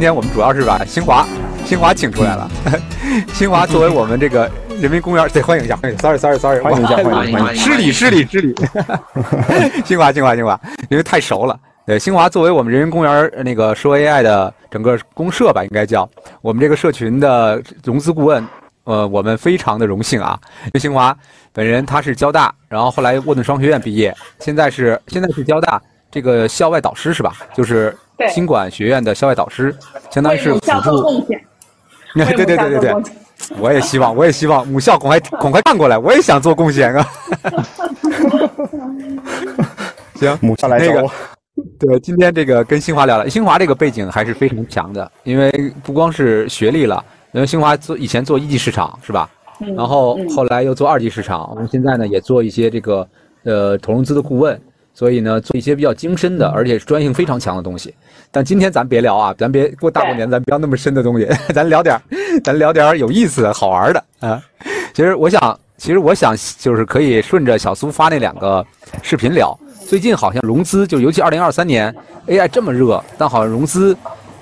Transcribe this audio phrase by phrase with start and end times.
[0.00, 1.28] 今天我们主要是把新华，
[1.66, 2.50] 新华请出来了。
[3.34, 4.50] 新华作为我们这个
[4.80, 8.54] 人民公园，对，欢迎一下，欢迎，sorry，sorry，sorry，欢迎一下，欢迎，欢迎，失礼，失礼，失礼。
[9.84, 10.58] 新华，新华，新华，
[10.88, 11.54] 因为太熟了。
[11.84, 16.08] 对，新华作为我们人民公园那个说 AI 的整个公社吧，应该叫
[16.40, 18.42] 我们这个社群的融资顾问。
[18.84, 20.40] 呃，我们非常的荣幸啊。
[20.64, 21.14] 因为新华
[21.52, 25.78] 本人他是交大，然后后来沃顿商学院毕业，现在是现在是交大
[26.10, 27.34] 这个校外导师是吧？
[27.54, 27.94] 就是
[28.32, 29.74] 经管学院的校外导师，
[30.10, 31.02] 相当于是辅助。
[31.02, 31.40] 贡献。
[32.14, 32.94] 对对对对对，
[33.58, 37.06] 我也希望，我也希望母校赶快赶快看过来，我也想做贡献啊。
[40.16, 41.08] 行，母校来那个。
[41.78, 45.50] 对，今天这个跟新华聊了，新华这个背景还是非常强的，因为
[45.82, 49.28] 不光是学历了，因为新华做以前做一级市场是吧？
[49.76, 53.06] 然后后来又做二级市场，我们现在呢也做一些这个
[53.44, 54.58] 呃投融资的顾问，
[55.00, 57.94] 所以呢做一些比较精深的，而且是专业性非常强的东西。
[58.30, 61.98] 但今天咱别聊啊，咱别过大过年，咱不要那么深的东西， 咱聊点
[62.44, 64.42] 咱聊点有意思、好玩的啊。
[64.92, 68.62] 其实我想，其实我想就是可以顺着小苏发那两个
[69.00, 69.58] 视频聊。
[69.88, 71.94] 最近好像融资，就尤其二零二三年
[72.26, 73.96] AI 这么热，但好像融资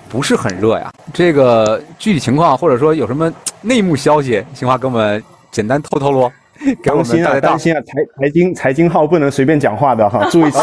[0.09, 0.93] 不是很热呀。
[1.15, 5.23] 这个具体情况或者说有什么内幕消息，新华给我们
[5.53, 6.29] 简单透透露。
[6.83, 10.59] 给我们担心啊，财财经财经号不能随便讲话的哈， 注意词。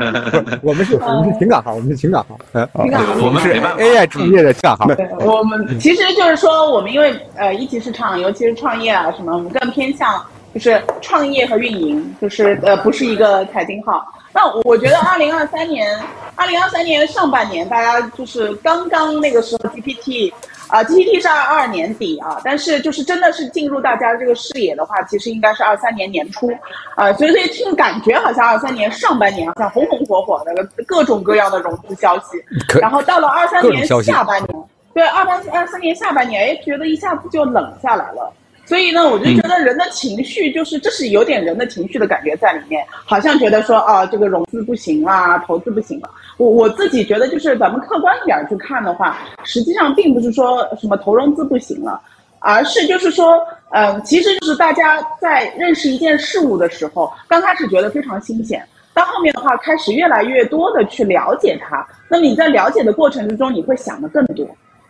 [0.62, 2.38] 我们是我们是情感号，我们是情感号。
[2.82, 4.86] 情感号，我们是 AI 主业的情感号。
[5.24, 10.22] 我们其实就是说，我们因为呃一级市场，尤其是创业啊什么，我们更偏向。
[10.52, 14.04] 就是创业和运营，就是呃，不是一个财经号。
[14.32, 15.96] 那我觉得二零二三年，
[16.34, 20.32] 二零二三年上半年，大家就是刚刚那个时候 GPT，
[20.70, 26.50] 啊，GPT 是二二年底啊，但是就是真的是进入大家这个视野的话，其实应该是二三年年初，
[26.94, 32.38] 啊，所以所以听感觉好像二三年上半年好像红红火火的各种各样的融资消息，
[32.80, 38.32] 然后到了二三年下半年，对，二八二三年下半年，哎，觉得一下子就冷下来了。
[38.70, 46.08] 所以呢，我就觉得人的情绪就是，这是有点人的情绪的感觉在里面，好像觉得说，啊，这个融资不行啦，投资不行了。
[46.36, 52.00] 我我自己觉得，就是咱们客观一点去看的话，实际上并不是说什么投融资不行了，
[52.38, 58.64] 而是就是说，嗯，其实就是大家在认识一件事物的时候，刚开始觉得非常新鲜，
[58.94, 61.84] 到后面的话开始越来越多的去了解它。
[62.08, 64.46] 那么你在了解的过程之中，你会想的更多，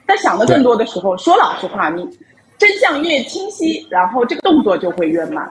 [0.07, 2.07] 在想的更多的时候，说老实话，你。
[2.61, 5.51] 真相越清晰，然后这个动作就会越慢。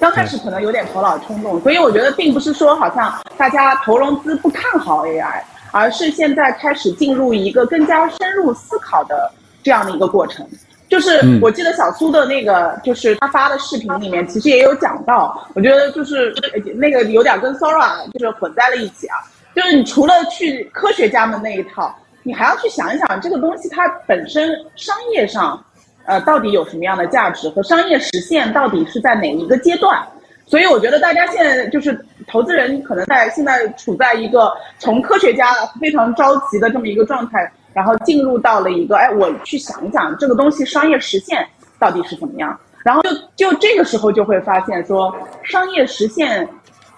[0.00, 5.40] 刚开始可能有点头脑冲动，所以我觉得并不是说好像大家投融资不看好 AI，
[5.70, 9.30] 而是现在开始进入一个更加深入思考的
[9.62, 10.44] 这样的一个过程。
[10.88, 15.48] 就是我记得小苏的那个，就是他发的视频里面，其实也有讲到。
[15.54, 16.34] 我觉得就是
[16.74, 19.18] 那个有点跟 Sora 就是混在了一起啊。
[19.54, 21.94] 就是你除了去科学家们那一套，
[22.24, 25.64] 你还要去想一想这个东西它本身商业上。
[26.06, 30.02] 呃，到底有什么样的价值和商业实现到底是在哪一个阶段？
[30.46, 31.96] 所以我觉得大家现在就是
[32.26, 35.46] 投资人可能在现在处在一个从科学家
[35.80, 41.46] 非常着急的这么一个状态，然后进入到了一个哎，我去想一想这个东西商业实现
[41.78, 46.48] 到底是怎么样，然后就就这个时候就会发现说商业实现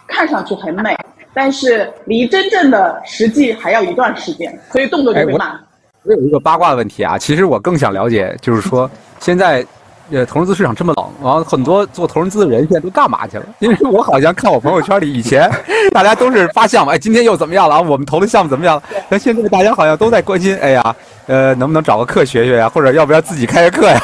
[0.07, 0.97] 看上去很美，
[1.35, 5.61] 但是离真正的实际还要一段时间，所以动作就会慢。
[6.05, 8.91] 我有一个八卦的问题啊，其实我更想了解，就是说
[9.21, 9.65] 现在，
[10.11, 13.47] 呃，投融资市场这么冷，然后很多做投融资的人现在都干嘛去了？
[13.61, 15.49] 因为我好像看我朋友圈里，以前
[15.93, 17.81] 大家都是发项目，哎，今天又怎么样了？
[17.81, 18.83] 我们投的项目怎么样了？
[19.09, 20.97] 但现在大家好像都在关心，哎呀，
[21.27, 22.69] 呃，能不能找个课学学呀？
[22.69, 24.01] 或者要不要自己开个课呀？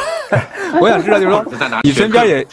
[0.81, 1.45] 我想知道，就是说
[1.83, 2.47] 你身边也。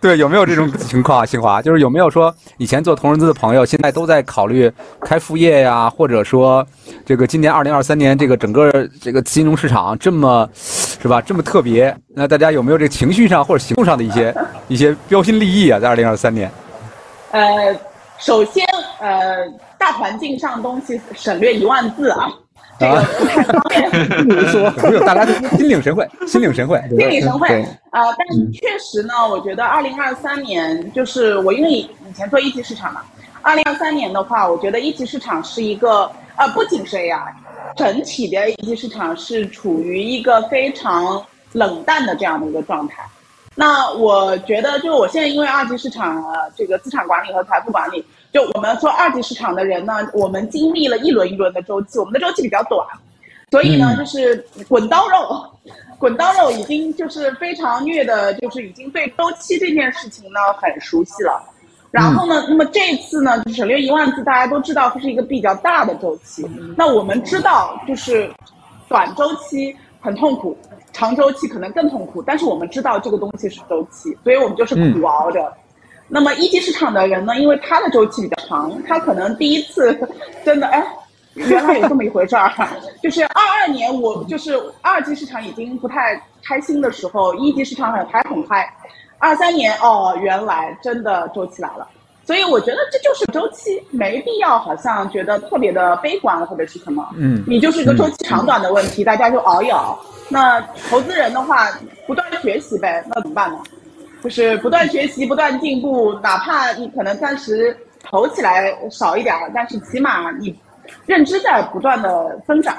[0.00, 1.26] 对，有没有这种 情况啊？
[1.26, 4.72] 新华，就是有没有说以前做投融资的朋友，现在都在考虑
[5.02, 5.90] 开副业呀？
[5.90, 6.66] 或者说，
[7.04, 11.20] 这个今年二零二三年这个整个这个金融市场这么，是吧？
[11.20, 14.34] 这么特别，那大家有没有这个情绪上或者行动上的一些
[14.68, 15.78] 一些标新立异啊？
[15.78, 16.50] 在二零二三年？
[17.32, 17.76] 呃，
[18.18, 18.64] 首先，
[19.00, 22.26] 呃，大环境上东西省略一万字啊。
[22.80, 23.90] 这个不太方便
[24.48, 25.26] 说， 没有大家
[25.58, 27.46] 心领神会，心领神会，心领神会
[27.90, 28.00] 啊！
[28.16, 33.02] 但确实呢，我觉得二零二三年就是我因为以前做一级市场嘛，
[33.42, 37.20] 二零二三年的话，我觉得一级市场是一个呃，不仅是 AI，
[37.76, 41.22] 整体的一级市场是处于一个非常
[41.52, 43.04] 冷淡的这样的一个状态。
[43.54, 46.24] 那我觉得，就我现在因为二级市场
[46.56, 48.02] 这个资产管理和财富管理。
[48.32, 52.86] 就我们做二级市场的人呢，我们经历了一轮一轮的周期，我们的周期比较短，
[53.50, 54.36] 所以呢，就是
[54.68, 55.44] 滚刀肉，
[55.98, 61.42] 滚刀肉已经就是非常虐的，就是已经对周期这件事情呢很熟悉了。
[61.90, 66.48] 然后呢，那么这次呢，就省略一万字，大家都知道它是一个比较大的周期。
[66.76, 68.32] 那我们知道，就是
[68.88, 70.56] 短周期很痛苦，
[70.92, 72.22] 长周期可能更痛苦。
[72.22, 75.52] 但是我们知道这个东西是周期，所以我们就是苦熬着。
[76.10, 79.96] 那么一级市场的人呢，因为他的周期比较长，他可能第一次
[80.44, 80.84] 真的哎，
[81.34, 82.52] 原来有这么一回事儿。
[83.00, 88.68] 就是二二年我就是二级市场已经不太开心的时候，一级市场还还很嗨。
[89.18, 91.86] 二三年哦，原来真的周期来了。
[92.24, 97.08] 所以我觉得这就是周期，没必要好像觉得特别的悲观或者是什么。
[97.16, 99.98] 嗯，你就是一个周期长短的问题，大家就熬一熬。
[100.28, 101.68] 那投资人的话，
[102.06, 103.58] 不断学习呗，那怎么办呢？
[104.22, 110.54] 就是不断学习，不断进步，哪怕你可能暂时投起来少一点儿，但是起码你
[111.06, 112.76] 认知在不断的增长。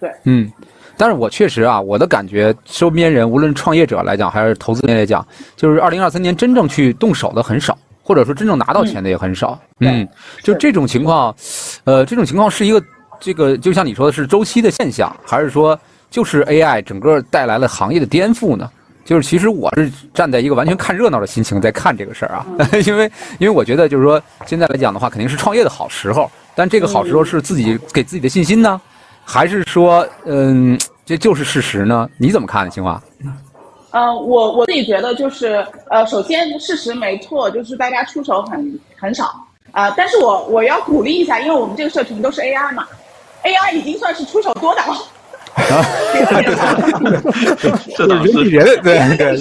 [0.00, 0.50] 对，嗯，
[0.96, 5.26] 但是我确实啊，我的感觉，周边人无论创业者来讲，还是投资人来讲，
[5.56, 7.76] 就是二零二三年真正去动手的很少。
[8.06, 10.06] 或者说真正拿到钱的也很少，嗯，
[10.42, 11.34] 就这种情况，
[11.84, 12.84] 呃，这种情况是一个
[13.18, 15.80] 这个就像你说的是周期的现象，还是说
[16.10, 18.70] 就是 AI 整个带来了行业的颠覆呢？
[19.04, 22.46] 就是其实我是站在一个完全看热闹的心情在看这个事儿啊，
[22.86, 28.80] 因为因为我觉得就是说现在来讲的话，肯定是创业的好时候，但这个好时候是自己给自己的信心呢，
[29.24, 32.08] 还是说嗯这就是事实呢？
[32.16, 33.00] 你怎么看，清华？
[33.90, 39.30] 嗯，我我自己觉得就是，呃，首先事实没错，就是大家出手很很少
[39.70, 39.90] 啊。
[39.96, 42.86] 但是我我要鼓励一下，因为我们这个社群都是 AI 嘛
[43.44, 44.96] ，AI 已经算是出手多的了。
[45.70, 45.84] 啊，
[47.96, 49.40] 这倒是人对 对。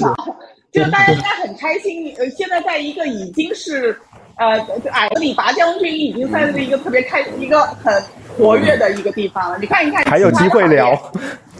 [0.71, 3.95] 就大家应该很开心，呃，现在在一个已经是，
[4.37, 4.59] 呃，
[4.91, 7.93] 矮子里拔将军已经算是一个特别开一个很
[8.35, 9.57] 活跃的一个地方了。
[9.59, 10.99] 你看一看，还有机会聊，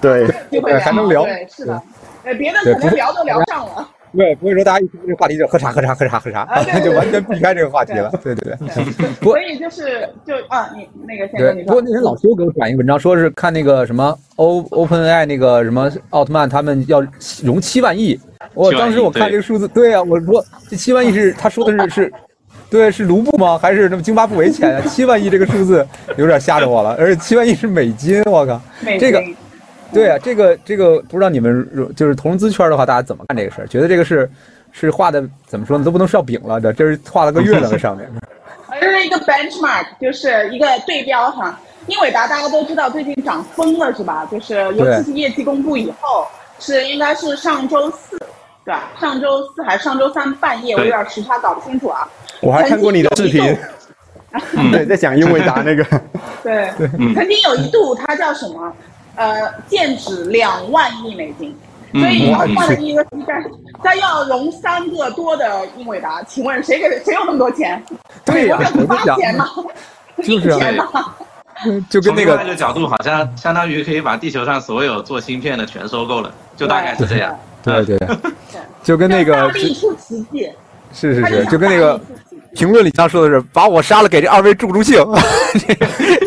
[0.01, 1.79] 对，机会聊，还能聊，对，是的。
[2.23, 3.87] 呃，别的可能聊都聊上了。
[4.15, 6.45] 对，不会说大家一听这个话题就喝茶喝茶喝茶喝茶，
[6.81, 8.11] 就完全避开这个话题了。
[8.23, 9.13] 对对对。
[9.21, 11.67] 所以就是就啊，你那个先生你说。
[11.67, 17.03] 不过那天老修给我转一个文章，说是看那个什么 O OpenAI 那个什么奥特曼，他们要
[17.43, 18.19] 融七万亿。
[18.53, 22.13] 我当时我看这个数字，对啊，我说这七万亿是他说的是 是，
[22.69, 23.57] 对，是卢布吗？
[23.57, 24.81] 还是什么津巴布韦钱啊？
[24.87, 25.83] 七万亿这个数字
[26.17, 28.61] 有点吓着我了，而且七万亿是美金，我靠，
[28.99, 29.19] 这个。
[29.93, 33.67] 对啊，这个这个不知道你们就是投融资圈的话，大家怎么看这个事儿？
[33.67, 34.29] 觉得这个是
[34.71, 35.85] 是画的怎么说呢？
[35.85, 38.09] 都不能烧饼了，这这是画了个月亮在上面。
[38.81, 41.59] 这是一个 benchmark，就是一个对标哈。
[41.87, 44.27] 英伟达大家都知道最近涨疯了是吧？
[44.31, 46.25] 就是尤其是业绩公布以后，
[46.59, 48.17] 是应该是上周四，
[48.65, 48.89] 对吧？
[48.99, 52.07] 上周四还是上周三半夜，我有点时差搞不清楚啊。
[52.41, 53.55] 我还看过你的视频，
[54.71, 55.85] 对，在讲英伟达那个。
[56.41, 56.71] 对，
[57.13, 58.73] 曾经有一度它叫什么？
[59.15, 61.55] 呃，剑指两万亿美金，
[61.91, 63.43] 所以要换了一个基站，
[63.83, 67.83] 他要融三个多的英伟达，请问谁给谁有那么多钱？
[68.25, 69.47] 对呀，我发钱吗？
[70.23, 71.15] 就是啊，
[71.89, 77.37] 就跟那个个角度，好像相当于可以把地球上所有做芯片的全收购了，就大概是这样。
[77.63, 77.97] 对对，
[78.83, 80.49] 就跟那个大力出奇迹，
[80.93, 81.99] 是是是，就跟那个
[82.55, 85.01] 评论里他说的是，把我杀了，给这二位助助兴。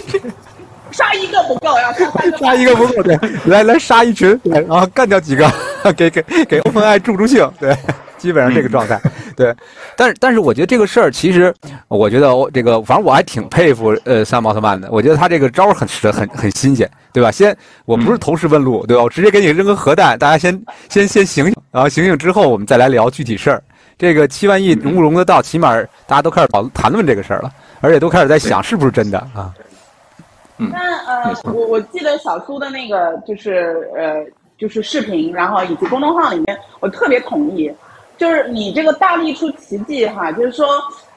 [0.97, 2.39] 杀一个不够，要杀三个。
[2.39, 5.53] 杀一个不够，对，来来杀一群，对，然后干掉几个，
[5.95, 7.77] 给给给欧文爱助助兴，对，
[8.17, 8.99] 基本上这个状态，
[9.37, 9.55] 对。
[9.95, 11.55] 但是但是，我觉得这个事儿其实，
[11.89, 14.89] 我觉得我这个，反正我还挺佩服呃萨姆奥特曼的。
[14.91, 17.31] 我觉得他这个招很很很新鲜，对吧？
[17.31, 19.03] 先我不是投石问路，对吧？
[19.03, 23.63] 我直接给你扔个核弹，大家先先先醒醒，然后醒醒之后，我们再来聊具体事儿。
[23.99, 25.41] 这个七万亿融不融得到？
[25.41, 25.75] 起码
[26.07, 27.51] 大家都开始讨谈论这个事儿了，
[27.81, 29.51] 而且都开始在想是不是真的啊。
[30.59, 34.25] 那呃，我我记得小苏的那个就是呃，
[34.57, 37.71] 就是视频，然后以及公众号里面，我特别同意，
[38.17, 40.67] 就是你这个大力出奇迹哈，就是说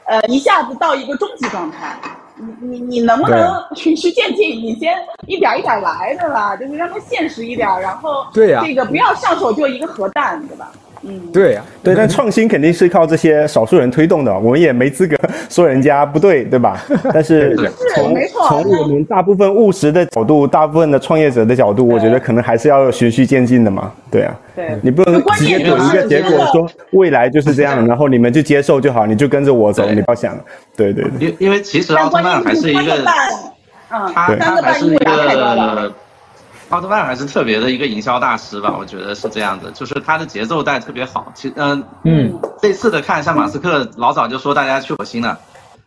[0.05, 1.97] 呃，一下子到一个终极状态，
[2.35, 4.49] 你你你能不能循序渐进？
[4.61, 6.55] 你先一点一点来，的啦？
[6.55, 10.71] 就是让它现实一点，然后对呀，这个不要上手就一个核弹，对吧？
[11.03, 15.15] 嗯，对呀，对，但创新肯定是靠这些少数人推动的，我们也没资格
[15.49, 16.83] 说人家不对，对吧？
[17.13, 17.55] 但是
[17.95, 18.15] 从
[18.47, 30.37] 从我们大部分务实的角度，大部分的创业者的角度，我觉得可能还是要循序渐进的嘛，对啊，对，你不能直接给一个结果说未来就是这样， 然后你们就接受就好，你就跟着我走，你不要想，
[30.75, 32.93] 对对对，因因为其实奥特曼还是一个，
[33.91, 35.93] 嗯，他他还是一个。
[36.69, 41.31] 奥特曼还是特别的一个营销大师吧，我觉得是这样的，就是他的节奏带特别好。
[41.35, 45.39] 其嗯嗯，类似的看，像马斯克老早就说大家去火星了，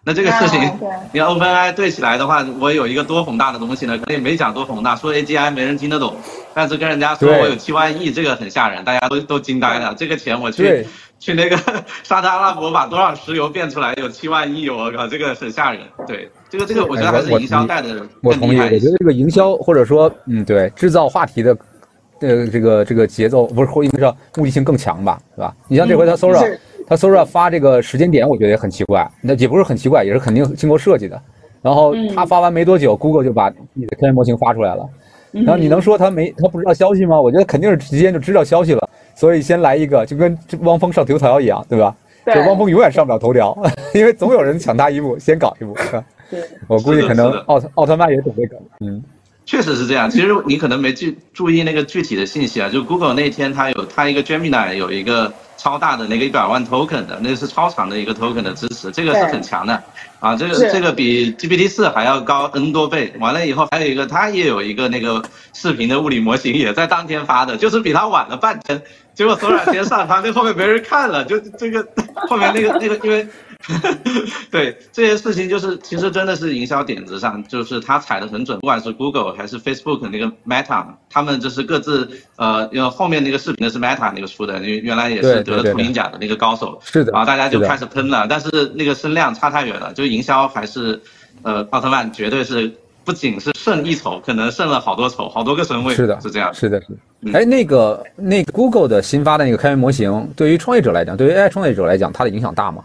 [0.04, 0.60] 那这个事情，
[1.12, 6.16] 你 OpenAI 对起来的话，我有一个多宏大的东西呢，可能也没讲多宏大，说 AGI 没人听得懂，
[6.52, 9.94] 但是跟人家说我有七万亿，这个很吓人，大家都都惊呆了。
[9.96, 10.86] 这个钱我去
[11.20, 11.56] 去那个
[12.02, 15.82] 沙特阿拉伯把多少石油变出来，有七万亿，我靠，这个很吓人。
[16.08, 21.56] 对，这个这个，我觉得还是营销带的我同意，我觉得这个营销或者说，嗯，对，制造话题的，
[22.20, 25.56] 呃，这个这个节奏不是或应该说目的性更强吧，是吧？
[25.66, 31.18] 你像这回他 Sora，他 Sora 发这个时间点，我觉得也很奇怪，那也不是很奇怪，也是肯定经过设计的。
[31.62, 34.86] 然后他发完没多久，Google 就把你的开源模型发出来了。
[35.30, 37.18] 然后你能说他没他不知道消息吗？
[37.18, 38.86] 我觉得肯定是直接就知道消息了。
[39.14, 41.96] 所以先来一个，就跟汪峰上头条一样，对吧？
[42.26, 42.46] 对。
[42.46, 43.56] 汪峰永远上不了头条，
[43.94, 45.74] 因为总有人抢他一步，先搞一步。
[46.32, 46.42] 对。
[46.66, 48.56] 我估计可能奥特奥特曼也懂这个。
[48.80, 49.04] 嗯，
[49.46, 50.10] 确实是这样。
[50.10, 55.32] 其实你可能没注注意那个具体的信息啊，就 Google 那天它有它一个 Gemini 有一个。
[55.58, 59.80] 超大的那个一百万 token 的，那是超长的一个 token 的支持，这个是很强的，
[60.18, 63.12] 啊，这个这个比 GPT 四还要高 N 多倍。
[63.20, 65.22] 完了以后还有一个，它也有一个那个
[65.52, 68.82] 视频的物理模型，也在当天发的， 就是比它晚了半天。
[69.14, 71.86] 结果昨晚先上，它那后面没人看了，就这个
[72.28, 73.24] 后面那个那个因为。
[74.50, 91.00] 对这些事情，就是其实真的是营销点子上，就是他踩的很准，不管是 Google 还是 Facebook 那个 Meta，他们就是各自呃，因为后面那个视频的是 Meta 那个出的，因为原来也是得了图灵奖的那个高手，是的，然后大家就开始喷了，但是那个声量差太远了，就营销还是
[91.42, 92.70] 呃，奥特曼绝对是
[93.04, 97.38] 不仅是胜一筹，可能胜了好多筹，好多个身位，是的，是这样，是的，是的。
[97.38, 102.82] 哎，那个那个 Google 的新发的那个开源模型，对于创业者来讲，对于 AI 创业者来讲，它的影响大吗？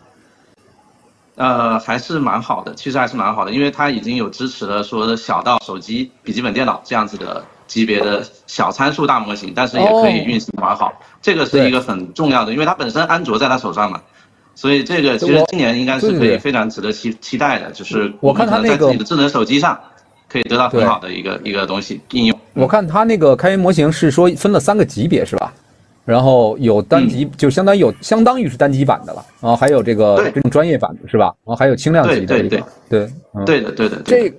[1.38, 10.91] 呃，还是蛮好的，其实还是蛮好的，因为它已经有支持了说小到手机、笔记本电脑这样子的级别的小参数大模型，但是也可以运行蛮好，
[11.22, 14.01] 这个是一个很重要的，因为它本身安卓在它手上嘛，
[14.56, 19.79] 所以这个其实今年应该是可以非常值得期期待的，就是我看它那个在自己的智能手机上
[20.27, 22.39] 可以得到很好的一个一个东西应用。
[22.56, 25.53] 我看它那个开源模型是说分了三个级别是吧？
[26.08, 31.26] 然后有单级，就相当于有相当于是单机版的了，然后还有这个这种专业版的是吧？
[31.44, 33.12] 然后还有轻量级的对对对
[33.46, 34.02] 对的对的。
[34.06, 34.34] 这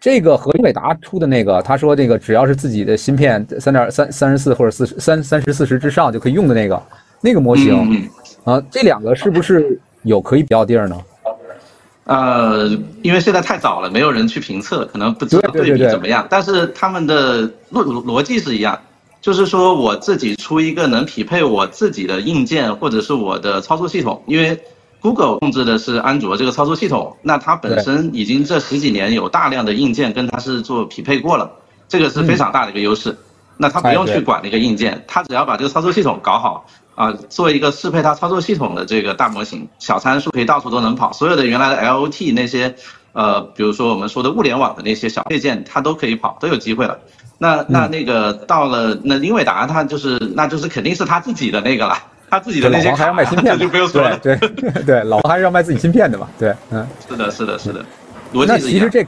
[0.00, 6.82] 这个和英伟达出的那个，他说这个只要是自己的芯片三点三三十四或者四十三三十四十之上就可以用的那个
[7.20, 8.04] 那个模型
[8.42, 11.00] 啊，这两个是不是有可以比较地儿呢？
[12.06, 12.68] 呃，
[13.02, 16.26] 因为现在太早了，没有人去评测，可能不知道对比怎么样。
[16.28, 18.76] 但是他们的逻逻辑是一样。
[19.22, 24.60] 就是说，我自己出一个能匹配我自己的硬件或者是我的操作系统，因为
[25.00, 31.50] Google 控制的是安卓这个操作系统，那它本身已经这十几年有大量的硬件跟它是做匹配过了，
[31.88, 33.16] 这个是非常大的一个优势。
[33.56, 42.74] 那它不用去管那个硬件，它只要把这个操作系统搞好啊，做一个适配它操作系统的这个大模型，小参数可以到处都能跑，所有的原来的 LOT 那些，
[43.12, 46.98] 呃，比如说我们说的物联网的那些小配件，它都可以跑，都有机会了。
[47.42, 51.98] 那那那个到了那英伟达，它就是那就是肯定是他自己的那个了，
[52.30, 54.16] 他自己的那些还要卖芯片， 就不用说了。
[54.18, 54.36] 对
[54.86, 56.28] 对，老王还是要卖自己芯片的嘛。
[56.38, 57.84] 对，嗯， 是的，是的，是的。
[58.32, 59.04] 逻辑那其实这，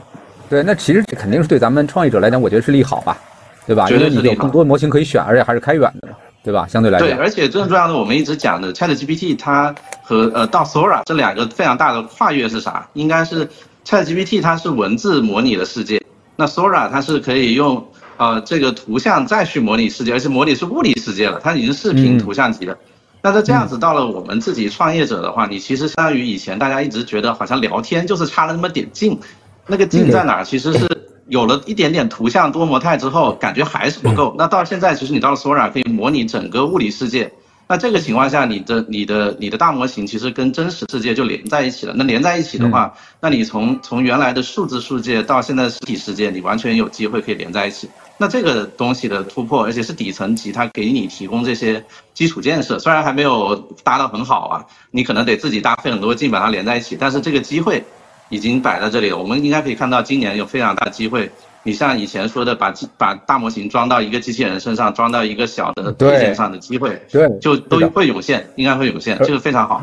[0.49, 3.17] 对，那其实这肯定是对咱们创业者来讲，我觉得是利好吧，
[3.65, 3.89] 对吧？
[3.89, 6.67] 因为你有更多模型可以选，而且还是开源的嘛，对吧？
[6.67, 7.07] 相对来讲。
[7.07, 9.73] 对，而且更重要的，我们一直讲的 ChatGPT，它
[10.03, 12.85] 和呃到 Sora 这两个非常大的跨越是啥？
[12.95, 13.47] 应该是
[13.85, 16.03] ChatGPT 它是文字模拟的世界，
[16.35, 17.81] 那 Sora 它是可以用。
[18.17, 22.77] 呃，这个图像再去模拟世界，而且模拟是物理世界了，它已经视频图像级的。
[23.21, 29.19] 那在这样子到了我们自己创业者的话，你其实相当于以前大家一直觉得好像聊天就是差了那么点劲，
[29.67, 30.43] 那个劲在哪儿？
[30.43, 30.87] 其实是
[31.27, 34.35] 有了一点点图像多模态之后，感觉还是不够。
[34.37, 37.31] 那到现在，其实你到了 Sora 可以模拟整个物理世界。
[37.67, 41.95] 那这个情况下，你的、你的、你的大模型其实跟真实世界就连在一起了。
[41.97, 47.89] 那连在一起的话，那你从从原来的数字世界到现在的实体世界，你完全有机会可以连在一起。
[48.17, 57.83] 那这个东西的突破，而且是底层级，它给你提供这些基础建设，虽然还没有搭到很好啊，你可能得自己搭费很多劲把它连在一起，但是这个机会
[58.29, 59.17] 已经摆在这里了。
[59.17, 61.29] 我们应该可以看到，今年有非常大的机会。
[61.63, 69.81] 你像以前说的，把把大模型装到一个机器人身上，装到一个小的配件上的机会，对，就都会涌现，应该会涌现，这个非常好。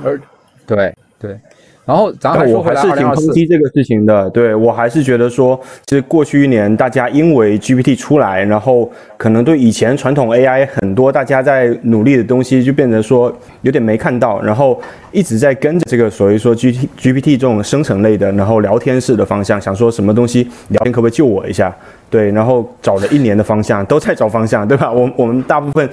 [0.66, 1.40] 对对。
[1.84, 21.74] 然后咱还我还是挺抨击这个事情的，对我还是觉得说，其实过去一年大家因为 GPT 出来，然后可能对以前传统 AI 很多大家在努力的东西就变成说有点没看到，然后一直在跟着这个所谓说 G T GPT 这种生成类的，然后聊天式的方向，想说什么东西聊天可不可以救我一下？
[22.08, 24.92] 对，然后找了一年的方向，都在找方向，对吧？
[24.92, 25.90] 我我们大部分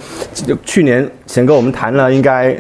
[0.63, 2.55] 去年前跟我们谈了应该。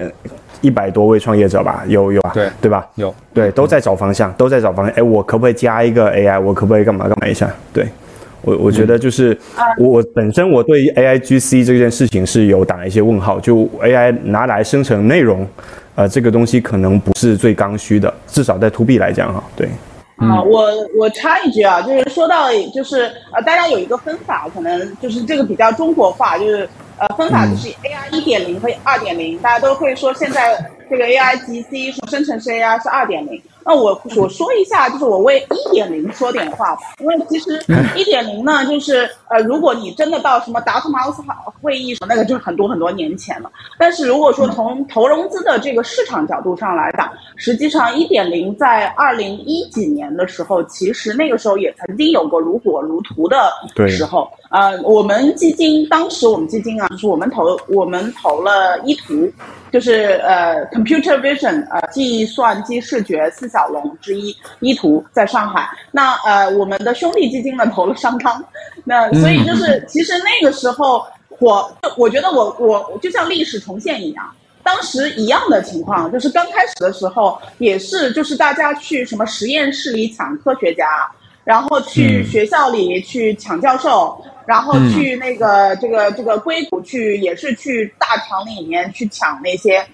[0.61, 2.85] 一百多位创业者吧，有有啊，对对吧？
[2.95, 4.95] 有对，都在找方向，都在找方向。
[4.95, 6.39] 哎，我可不可以加一个 AI？
[6.39, 7.49] 我可不可以干嘛干嘛一下？
[7.73, 7.87] 对，
[8.41, 9.37] 我我觉得就是
[9.77, 13.39] 我我本身我对 AI GC 这件事情是有打一些问号。
[13.39, 15.47] 就 AI 拿来生成内容，
[15.95, 19.67] 呃，这个东西可能不是最刚需的，至少在 to B 来讲哈，对。
[20.19, 30.59] 啊，我我插一句啊，就是说到就是呃，大家有一个分法，可能就是这个比较中国化，就是呃，分法就是 AI 一点零和二点零，大家都会说现在
[30.89, 33.41] 这个 AI GC 说生成式 AI 是二点零。
[33.69, 37.63] 那我我说一下，就是我为一点零说点话吧，因为其实
[37.95, 41.21] 一点零呢，就是呃，如果你真的到什么达特茅斯
[41.61, 43.51] 会议什么，那个就是很多很多年前了。
[43.77, 53.51] 但是如果说从投融资的这个市场角度上来讲，实际上一点零在二零一几年的时候，其实那个时候也曾经有过如火如荼的
[53.87, 54.27] 时候。
[54.49, 59.31] 呃，我们基金当时我们基金啊，就是我们投我们投了一图。
[59.71, 65.69] 就是呃，computer vision，呃，计算机视觉四小龙之一，一图在上海。
[65.91, 68.43] 那呃，我们的兄弟基金呢投了商汤。
[68.83, 71.05] 那所以就是，其实那个时候，
[71.39, 74.25] 我我觉得我我就像历史重现一样，
[74.63, 80.85] 当时一样的情况，就是刚开始的时候也是，就是大家去什么实验室里抢科学家，
[81.43, 84.19] 然后去学校里去抢教授。
[84.49, 89.85] 然后去那个这个这个硅谷去，也是去大厂里面去抢那些，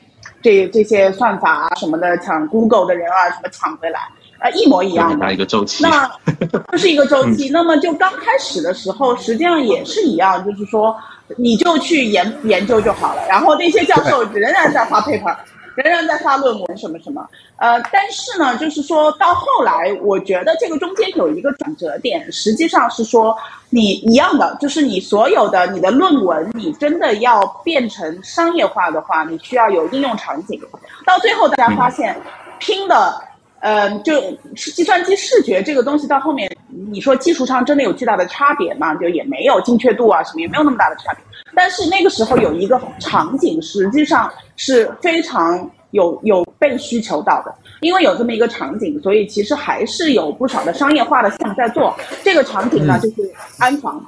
[0.41, 3.99] 这这些算法啊什么的，抢 Google 的人啊什么抢回来，
[4.39, 5.83] 啊一模一样的一个周期。
[5.83, 6.09] 那
[6.71, 7.49] 这是一个周期。
[7.49, 10.95] 那么就刚开始的时候，实际上也是一样，就是说
[11.35, 15.35] 你就去研研究就好了，然后那些教授仍然在发 paper。
[15.75, 17.27] 仍然在发论文什么什么，
[17.57, 23.35] 呃，但是呢，就是说到后来，我觉得这个中间有一个转折点，实际上是说
[23.69, 30.59] 你一样的，就是你所有的你的论文，你真的要变成商业化的话，你需要有应用场景。
[31.05, 32.15] 到最后大家发现，
[32.59, 33.21] 拼的，
[33.59, 34.13] 呃，就
[34.55, 36.49] 是计算机视觉这个东西到后面，
[36.91, 38.93] 你说技术上真的有巨大的差别吗？
[38.95, 41.23] 就也没有精确度啊什么也没有那么大的差别。
[41.55, 51.95] 但是那个时候有一个场景，实际上是非常有有被需求到的，因为有这么一个场景，所以其实还是有不少的商业化的项目在做。
[52.23, 54.03] 这个场景呢，就是安防。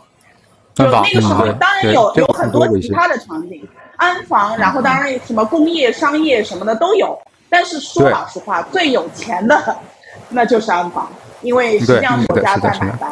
[0.75, 7.17] 就那个时候，当然有有很多其他的场景，安防，然后当然什么工业、商业什么的都有。
[7.49, 9.75] 但是说老实话，最有钱的
[10.29, 11.09] 那就是安防，
[11.41, 13.09] 因为实际上国家在买单。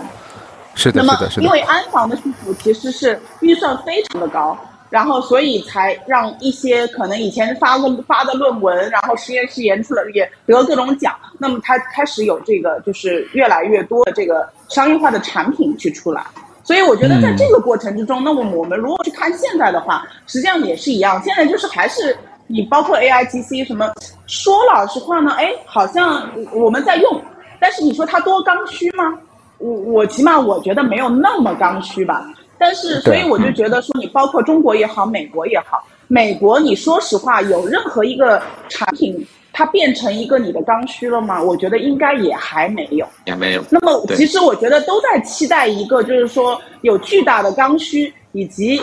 [0.74, 4.58] 是的，那么因为安防的需求其实是预算非常的高，
[4.90, 16.22] 然后所以才让一些可能以前发过发的论文，然后实验室研出了也得各种奖，那么它开始有这个就是越来越多的这个商业化的产品去出来。
[16.62, 23.92] 所以我觉得在这个过程之中，那么我们如果去看现在的话，实际上也是一样，现在就是还是你包括 A I G C 什么，
[24.28, 27.22] 说老实话呢，哎，好像我们在用，
[27.60, 29.18] 但是你说它多刚需吗？
[29.58, 32.28] 我我起码我觉得没有那么刚需吧，
[32.58, 41.42] 但是所以我就觉得说你包括中国也好，美国也好，美国你说实话有任何一个产品它变成一个你的刚需了吗？
[41.42, 43.64] 我觉得应该也还没有，也没有。
[43.72, 48.80] 那么其实我觉得都在期待一个，就是说有巨大的刚需以及。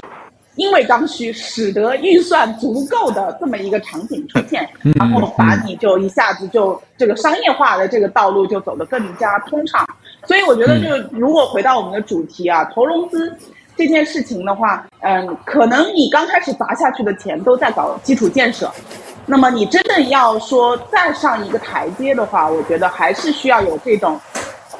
[0.57, 9.87] 因为刚需，使得预算足够的这么一个场景出现，然后把你就一下子就这个商业化的这个道路就走得更加通畅。
[10.27, 13.35] 所以我觉得，就如果回到我们的主题啊，投融资
[13.77, 18.71] 这件事情的话，嗯，可能你刚开始砸下去的钱都在搞基础建设，
[19.25, 24.21] 那么你真的要说再上一个台阶的话，我觉得还是需要有这种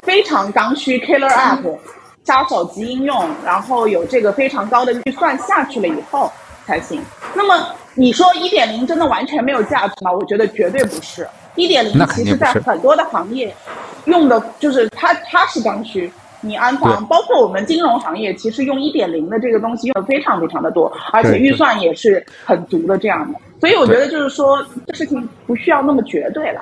[0.03, 1.77] 非常刚需 killer app。
[2.25, 6.31] 杀手级应用，然后有这个非常高的预算下去了以后
[6.65, 7.01] 才行。
[7.33, 10.11] 那么你说一点零真的完全没有价值吗？
[10.11, 11.27] 我觉得绝对不是。
[11.55, 13.55] 一点零其实在很多的行业
[14.05, 16.11] 用的就是它，它是刚需。
[16.45, 23.39] 你安防，包括我们金融行业，其实用一点零的这个东西用的非常非常的多，而且预算也是很足的这样的。
[23.61, 26.61] 所以我觉得就是说，这事情不需要那么绝对了。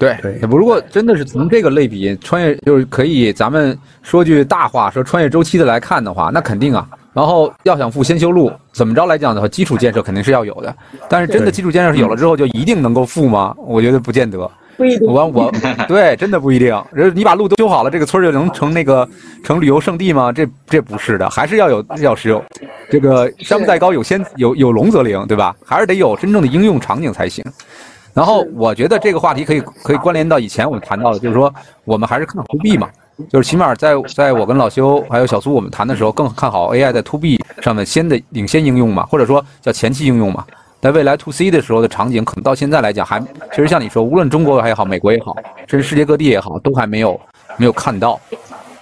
[0.00, 0.18] 对，
[0.50, 6.88] 如果真的是从这个类比，穿越就是可以，咱们说句大话，说穿越周期的来看的话，那肯定啊。
[7.12, 10.74] 然后要想富先修路，怎么着来讲的话，基础建设肯定是要有的。
[11.06, 13.54] 但是真的基础建设有了之后，就一定能够富吗？
[13.58, 14.50] 我觉得不见得。
[14.78, 15.06] 不一定。
[15.06, 15.52] 我我
[15.86, 16.74] 对，真的不一定。
[17.14, 19.06] 你把路都修好了，这个村就能成那个
[19.44, 20.32] 成旅游胜地吗？
[20.32, 22.42] 这这不是的，还是要有要是有
[22.88, 25.54] 这个山不在高，有仙有有龙则灵，对吧？
[25.66, 27.44] 还是得有真正的应用场景才行。
[28.12, 31.52] 然后我觉得这个话题可以可以关联到以前我们谈到的，就是说
[31.84, 32.88] 我们还是看 to B 嘛，
[33.30, 40.44] 就是起码在在我跟老修还有小苏我们谈的时候，更看好 AI 在 to B 上面先的领先应用嘛，或者说叫前期应用嘛。
[40.80, 43.20] 在未来 to C 的时候的场景，可能到现在来讲还
[43.52, 47.20] 其实像你说，无论中国也好，美国也好，甚至世界各地也好，都还没有
[47.58, 48.18] 没有看到。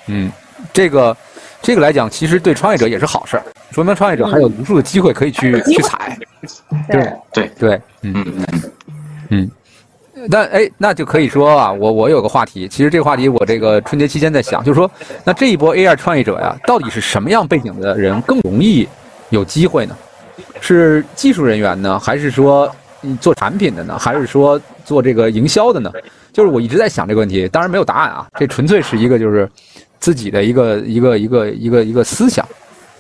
[0.06, 0.30] 嗯，
[0.72, 1.16] 这个
[1.60, 6.16] 这个来讲，其实对创业者也是好事儿，说明创业者还有无数的机会可以去去踩。
[6.88, 8.46] 对对对，嗯嗯。
[8.52, 8.72] 嗯。
[9.30, 9.50] 嗯
[10.28, 14.90] 那哎，那就可以说啊，我我有个话题，其实这个话题我这个春节期间在想，就是说，
[15.22, 18.88] 那这一波 AI 创业者呀，到底是什么样背景的人更容易
[19.30, 19.96] 有机会呢？
[20.60, 22.68] 是技术人员呢，还是说
[23.20, 25.92] 做产品的呢，还是说做这个营销的呢？
[26.32, 29.48] 就是我一直在想这个问题，当然没有答案啊，这纯粹是一个就是
[30.00, 32.44] 自己的一个一个一个一个一个思想，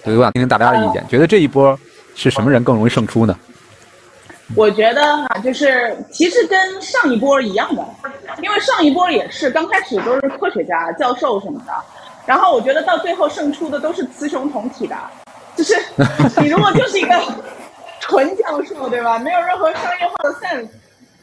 [0.04, 1.76] 对我想听听大家的意见，觉得这一波
[2.14, 3.36] 是什么人更容易胜出呢？
[4.56, 7.84] 我觉得哈，就是其实跟上一波一样的，
[8.42, 11.72] 因为上一波也是刚开始都是科学家、教授什么的，
[12.24, 14.96] 然后我觉得到最后胜出的都是雌雄同体的，
[15.54, 15.74] 就是
[16.40, 17.14] 你如果就是一个
[18.00, 19.18] 纯教授，对吧？
[19.18, 20.68] 没有任何商业化的 sense，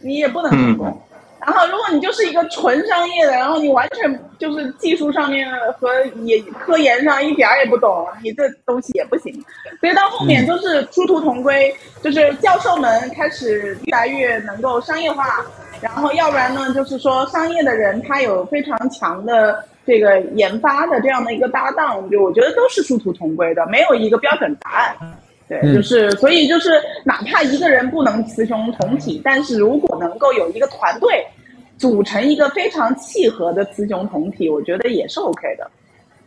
[0.01, 1.01] 你也不能成功。
[1.45, 5.47] 然后，如果你就是一个纯商业的，然后你完全就是技术上面
[5.79, 9.31] 和也科研上一点儿也不懂，你这东西也不行。
[9.79, 15.45] 所以到后面都是殊途同归，就是教授们开始越来越能够商业化，
[15.81, 24.95] 然后要不然呢，就是说商业的人他有非常强的这个研发的这样的一个搭档，就我觉得都是殊途同归的，没有一个标准答案。
[25.47, 31.25] 对，就是所以就是哪怕一个人不能雌雄同体，但是如果能够有一个团队。
[31.77, 35.69] 组成一个非常契合的雌雄同体，我觉得也是 OK 的，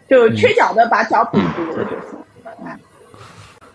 [0.06, 2.18] 就缺角的把角补足了就行。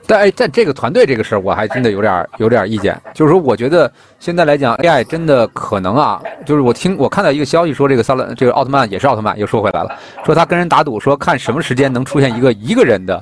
[0.06, 2.96] 但哎，在这个团队这个事儿，我还真的有点有点意见。
[3.14, 13.20] 就是说，我觉得现在来讲，AI 真的可能啊，就是我听我看到一个消息说，这个萨勒这个奥特曼也是奥特曼，又说回来了，说他跟人打赌，说看什么时间能出现一个一个人的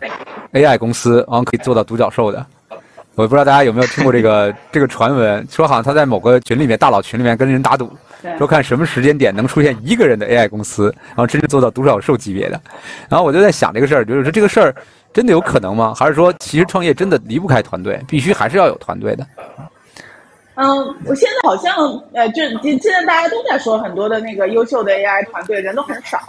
[0.53, 2.45] AI 公司，然后可以做到独角兽的。
[3.15, 7.91] 我不知道大家有没有听过这个 这个传闻，说好像他在某个群里面大佬群里面跟人打赌。
[8.37, 12.61] 说看什么时间点能出现一个人的 AI 公司，然后真正做到独角兽级别的。
[13.09, 14.75] 然后我就在想这个事儿，就是说这个事儿
[15.11, 15.91] 真的有可能吗？
[15.95, 19.25] 还是说其实创业真的离不开团队，必须还是要有团队的？
[20.53, 21.75] 嗯，我现在好像
[22.13, 26.19] 呃，就现在大家都在说很多的那个优秀的 AI 团队人都很少，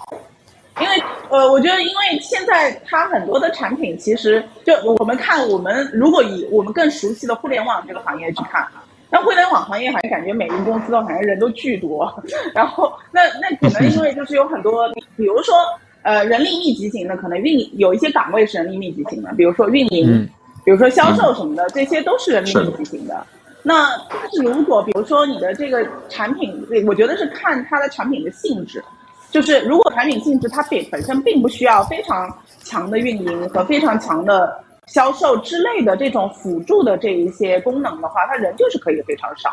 [0.81, 8.67] 因为呃，我觉得因为现在它很多的产品其实就我们看我们如果以我们更熟悉的互联网这个行业去看。
[9.11, 12.11] 那互联网行业好像感觉每个公司都好像人都巨多，
[12.55, 15.55] 然后那那可能因为就是有很多， 比如说
[16.03, 20.27] 呃人力密集型的，可能运有一些岗位是人力密集型的，比如说运营，
[20.65, 23.27] 比如说销售什么的，这些都是人力密集型的。
[23.63, 28.83] 那但是如果比如说你的这个产品，我觉得是看它的产品的性质，
[29.33, 34.63] 就是如果产品性质它本本身并不需要非常强的运营和非常强的。
[34.89, 39.49] 销售之类的这种辅助的这一些功能的话，它人就是可以非常少。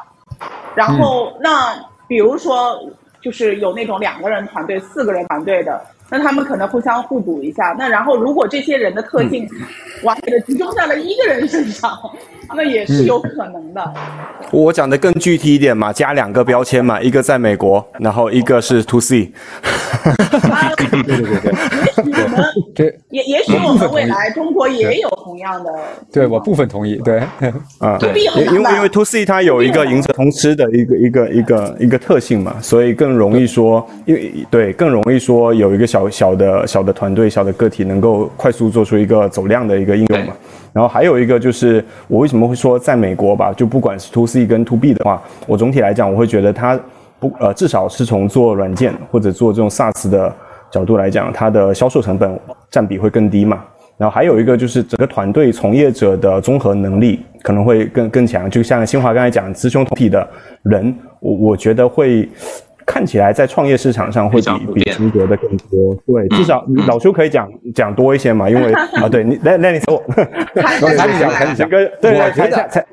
[0.75, 1.75] 然后那
[2.07, 2.77] 比如说，
[3.21, 7.76] 就是有那种两个人团队、四个人团队的，那他们可能互相互补一下。
[7.78, 9.48] 那然后如果这些人的特性
[10.04, 11.91] 完美的集中在了一个人身上。
[12.52, 13.93] 那也是有可能的。
[14.50, 19.32] 我讲的更具体一点嘛，加两个标签嘛，一个在美国，然后一个是 to C。
[20.78, 21.54] 对对对对。
[22.01, 22.43] 我们
[22.75, 25.71] 这也也许我们未来中国也有同样的。
[26.12, 27.19] 对我部分同意，对。
[27.79, 40.33] 啊，因为因为 to C 它有一个赢者通吃的一个一个一个一个特性嘛，所以更容易说，因为对更容易说有一个小小的小的团队、小的个体能够快速做出一个走量的一个应用嘛。
[40.71, 46.79] 然后还有一个就是我为什么会说在美国吧，就不管是 to C 跟 to B 的话，我总体来讲我会觉得它
[47.19, 50.33] 不呃至少是从做软件或者做这种 SaaS 的
[50.71, 53.63] 角度来讲，它的销售成本占比会更低嘛。
[53.97, 60.27] 然后还有一个就是整个团队从业者的综合能力可能会更更强，就像新华刚才讲雌雄同体的
[60.63, 62.29] 人，我我觉得会。
[62.86, 70.03] 看起来在创业市场上会比比中国的更多，对，至少老邱可以讲讲多一些嘛，因为啊，对你来来你说，
[70.55, 72.84] 赶紧讲，赶紧讲，对，我觉得，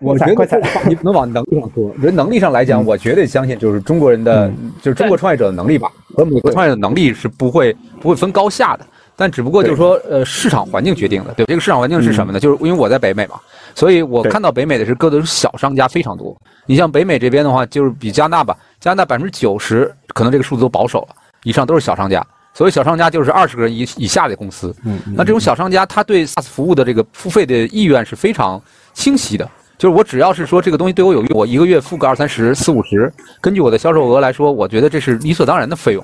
[0.00, 4.46] 我觉得你不能往能力上说，我觉得能力上来讲，我绝对相信就是中国人的，
[4.82, 8.86] 就是中国创业者的能力吧，和美国创业的能力是不会不会分高下的。
[9.18, 12.38] 但只不过就是说，呃，市场环境决定的，对这个市场环境是什么呢？
[12.38, 13.40] 就是因为我在北美嘛，
[13.74, 16.36] 所以我看到北美的是各都是小商家非常多。
[16.66, 22.22] 你像北美这边的话，就是比加拿大吧，加拿大百分之九十可能这个数字都保守了，以上都是小商家。
[22.52, 24.74] 所以小商家就是二十个人以以下的公司。
[24.84, 25.00] 嗯。
[25.16, 28.60] 那这种小商家，他对 SaaS 服务的这个付费的意愿是非常
[28.92, 29.48] 清晰的，
[29.78, 36.02] 就是我只要是说这个东西对我有用，我一个月付个二三十、四五十，根据我的销售额来说，我觉得这是理所当然的费用。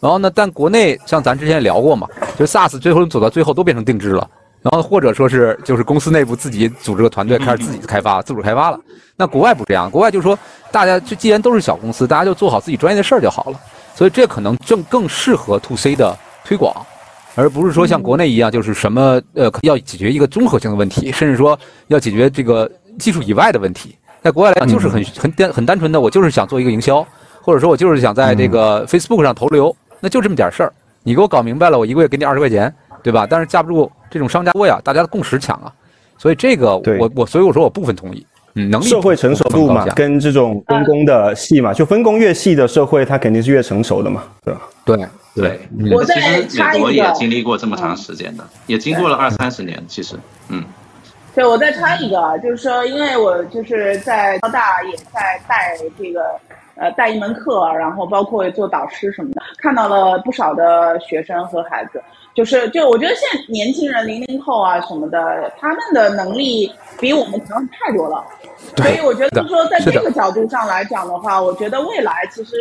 [0.00, 0.32] 然后呢？
[0.34, 4.26] 但国内像咱之前也聊过嘛，就 SaaS 最后走到最后都变成定制了，
[4.62, 8.80] 然后或者说是就是公司内部自己组织个团队开始自己开发、自主开发了。
[9.14, 10.38] 那国外不这样，国外就是说
[10.72, 13.60] 大家就既然都是小公司，大家就做好自己专业的事儿就好了。
[13.94, 16.74] 所以这可能正更适合 To C 的推广，
[17.34, 23.96] 而不是说像国内一样，就是什么呃要解决一个综合性的问题，甚至说要解决这个技术以外的问题。
[24.22, 27.04] 在国外来讲就是很很单很单纯的，我就是想做一个营销，
[27.40, 30.72] 或者说我就是想在这个 Facebook 上投流，那就这么点事儿。
[31.02, 32.70] 你给我搞明白了，我一个月给你二十块钱，
[33.02, 33.26] 对吧？
[33.28, 35.72] 但是架不住这种商家多呀，大家的共识强啊，
[36.18, 38.26] 所以这个我我所以我说我部分同意。
[38.56, 44.60] 嗯，能力社会成熟度嘛，跟这种分工的细嘛，就分工越细的社会，它肯定是越成熟的嘛，对吧？
[44.84, 44.96] 对
[45.34, 45.60] 对，
[45.94, 50.16] 我其实美国也经历过这么长时间的，也经过了二三十年，其实，
[50.48, 50.62] 嗯。
[51.34, 56.24] 对，我再插一个，就是说，因为我就是在交大也在带这个，
[56.74, 62.02] 呃，带一门课，然后包括做导师什么的，看到了不少的学生和孩子，
[62.34, 68.24] 就是就我觉得现在年轻人零零后啊什么的，他们的能力比我们强太多了。
[68.76, 72.56] 所以我觉得说，在这个角度上来讲的话，我觉得未来其实，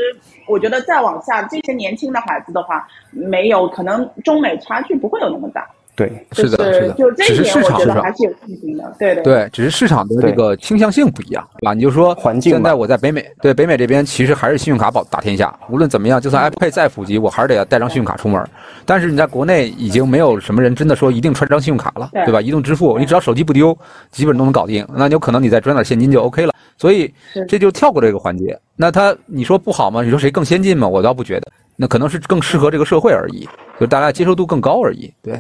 [0.48, 5.68] 我觉得再往下，这些年轻的孩子的话，没有可能中美差距不会有那么大。
[6.00, 8.96] 对，是的，是的，只是市场市场还是有信心的。
[8.98, 11.74] 对对对，只是市场的这个倾向性不一样，对吧？
[11.74, 15.54] 你就说环境，现在我在北美，对北美这边其实还是信用卡保打天下。
[15.70, 18.42] 无论怎么样，就算 Apple Pay 再普及，我还是得要带张信用卡出门。
[18.86, 22.40] 但是你在国内已经没有什么人真的说一定揣张信用卡了，对吧？
[22.40, 23.78] 移动支付，你只要手机不丢，
[24.10, 24.88] 基本都能搞定。
[24.96, 26.54] 那有可能你再转点现金就 OK 了。
[26.78, 27.14] 所以
[27.46, 28.58] 这就跳过这个环节。
[28.78, 30.02] 那他你说不好吗？
[30.02, 30.88] 你说谁更先进吗？
[30.88, 31.52] 我倒不觉得。
[31.82, 33.48] 那可能是更适合这个社会而已，
[33.80, 35.10] 就大家接受度更高而已。
[35.24, 35.32] 对，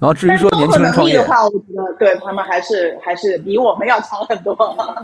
[0.00, 4.52] 然后至于说年轻人创业的话，我觉得对他们还是还是比我们要强很多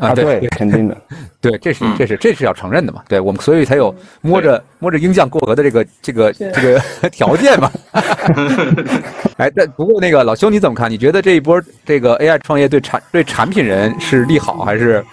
[0.00, 0.14] 啊。
[0.14, 0.96] 对，肯定的，
[1.40, 3.02] 对，这是这是这是要承认的嘛。
[3.08, 7.68] 对我们，所以才有摸着摸着鹰酱过河的这个这个这个 条件嘛。
[9.38, 10.88] 哎，但不过那个老兄你怎么看？
[10.88, 15.04] 你觉得这一波这个 AI 创业对产对产品人是利好，还是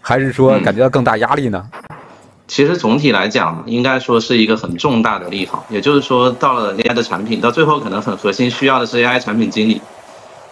[0.00, 1.68] 还是说感觉到更大压力呢？
[2.48, 5.64] 其实总体来讲，应该说是一个很重大的利好。
[5.70, 9.80] 也就是说，到了 AI 的产品，到最后可能很核心需要的是 AI 产品经理。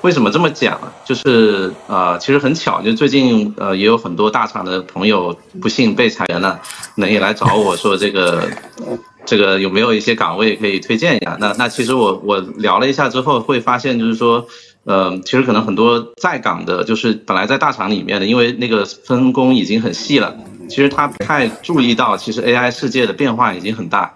[0.03, 0.79] 为什么这么讲？
[1.05, 6.61] 就是呃，其实很巧，就最近呃也有很多大厂的朋友不幸被裁员了，
[6.95, 8.47] 那也来找我说这个
[9.25, 11.37] 这个有没有一些岗位可以推荐一下？
[11.41, 14.47] 那那其实我我聊了一下之后，会发现就是说，
[14.85, 20.37] 呃，其实可能很多在岗的，就是本来在大厂里面的，因为那个分工已经很细了。
[20.69, 24.13] 其实他不太注意到，其实 AI 世界的变化已经很大，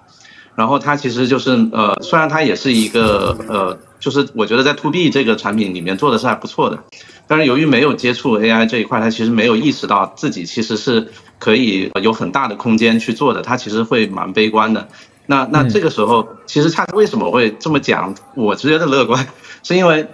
[0.54, 6.78] 然后他其实就是呃，虽然他也是一个呃，就是我觉得在 To B 这个产品里面做的是还不错的，
[7.26, 11.08] 但是由于没有接触 AI 这一块，他其实没有意识到自己其实是
[11.38, 14.88] 可以有很大的空间去做的，他其实会蛮悲观的。
[15.26, 18.14] 那那这个时候，其实他为什么会这么讲？
[18.34, 19.26] 我觉得乐观，
[19.62, 20.06] 是因为。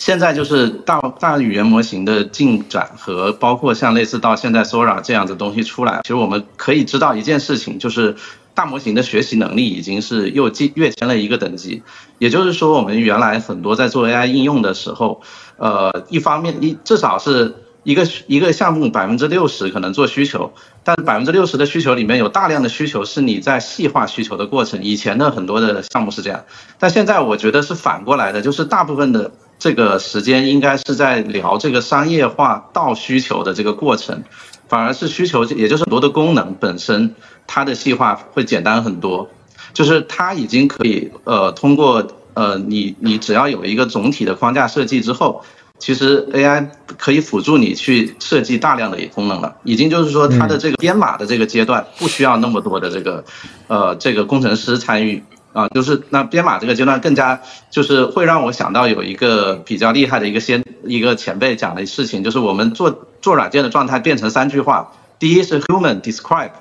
[0.00, 8.16] 现在就是大大语言模型的进展和包括像类似到现在 Sora 这样的东西出来，其实我们可以知道一件事情，就是
[8.54, 11.82] 大模型的学习能力已经是又进跃迁了一个等级。
[12.18, 15.20] 也就是说，我们原来很多在做 AI 应用的时候，
[15.58, 20.50] 呃，一方面一至少是一个一个项目百分之六十可能做需求，
[20.82, 24.82] 但百分之六十的需求里面有大量的需求是你在细化需求的过程。
[24.82, 26.46] 以前的很多的项目是这样，
[26.78, 29.30] 但现在我觉得是反过来的，就是大部分的。
[29.60, 34.24] 这个时间应该是在聊这个商业化到需求的这个过程，
[34.70, 37.14] 反而是需求，也就是很多的功能本身，
[37.46, 39.28] 它的细化会简单很多，
[39.74, 45.44] 就是它已经可以呃通过呃你你只要有一个总体的框架设计之后，
[45.78, 53.22] 其实 AI 可以辅助你去设计大量的功能了，已经就是说它的这个编码的这个阶段不需要那么多的这个
[53.68, 55.22] 呃这个工程师参与。
[55.52, 66.52] 啊，就是那编码这个阶段更加就是会让我想到有一个比较厉害的一个先一个前辈讲的事情，就是我们做做软件的状态变成三句话，第一是 human describe，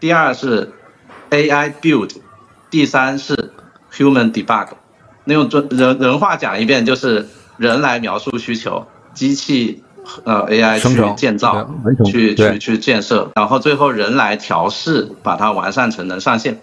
[0.00, 0.72] 第二是
[1.30, 2.10] AI build，
[2.68, 3.52] 第三是
[3.92, 4.68] human debug。
[5.24, 9.84] 那用人人人话讲一遍就是人来描述需求，机器
[10.24, 11.68] 呃 AI 去建造，
[12.04, 16.60] 去去去建设，然后最后人来调试，把它完善成能上线。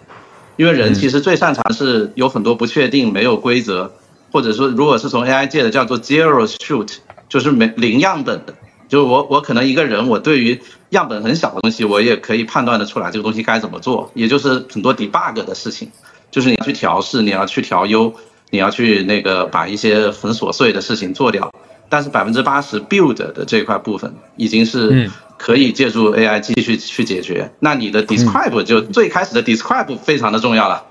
[0.56, 3.90] 因为人其实最擅长是有很多不确定、没有规则，
[4.30, 6.88] 或者说如果是从 AI 界的叫做 zero shoot，
[7.28, 8.54] 就是没零样本的。
[8.88, 14.10] 就是我我可能一个人，我对于样本很小的东西，我也可以判断得出来这个东西该怎么做。
[14.14, 15.90] 也就是很多 debug 的事情，
[16.30, 18.14] 就是你要去调试，你要去调优，
[18.50, 21.50] 你要去那个把一些很琐碎的事情做掉。
[21.88, 25.10] 但是百分之八十 build 的这块部分已经是。
[25.44, 27.52] 可以借助 AI 继续去解决。
[27.60, 30.82] 那你的 describe 就最开始的 describe 非常的重要了。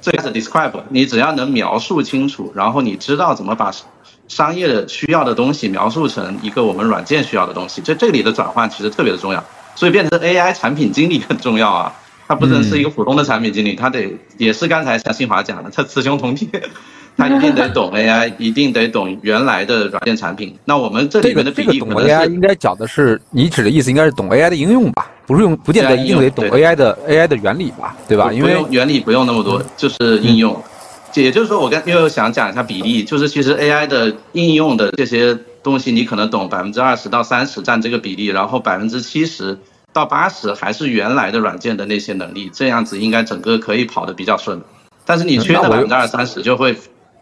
[0.00, 3.70] 最开始 describe，你只要能描述清楚，然后你知道怎么把
[4.26, 9.44] 商业的需要的东西描述成一个我们软件需要的东西，这这里的转换其实特别的重要。
[9.76, 11.94] 所以变成 AI 产品经理很重要啊。
[12.30, 16.48] 他不能是一个普通的产品经理，他得也是刚才像新华讲的，他雌雄同体，
[17.18, 20.54] 他一定得懂 AI， 一定得懂原来的软件产品。
[20.64, 25.10] 那我们这里面的比例懂 AI 应该讲的是，你指的意思应该是懂 AI 的应用吧？
[25.26, 27.96] 不是用，不见得一定得懂 AI 的 AI 的原理吧？
[28.06, 28.32] 对吧？
[28.32, 30.56] 因为原理不用那么多，就是应用。
[31.14, 39.58] 也就是说，我刚又想讲一下比例，就是其实 AI 的应用的这些东西，你可能懂百分之二十到三十占这个比例，然后百分之七十
[39.92, 44.60] 到八十还是原来的软件的那些能力，这样子应该整个可以跑得比较顺。
[45.04, 46.76] 但是你缺的百分之二三十就会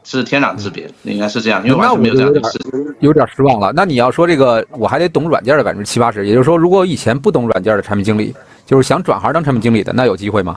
[0.05, 2.95] 是天壤之别，应该是这样，因为完全没有这样的事情。
[3.01, 3.73] 有点失望了。
[3.75, 8.35] 那你要说这个，我还得懂软件的百分之七八十，也就是说，如果以前不懂软件的产品经理，
[8.67, 10.57] 就是想转行当产品经理的，那有机会吗？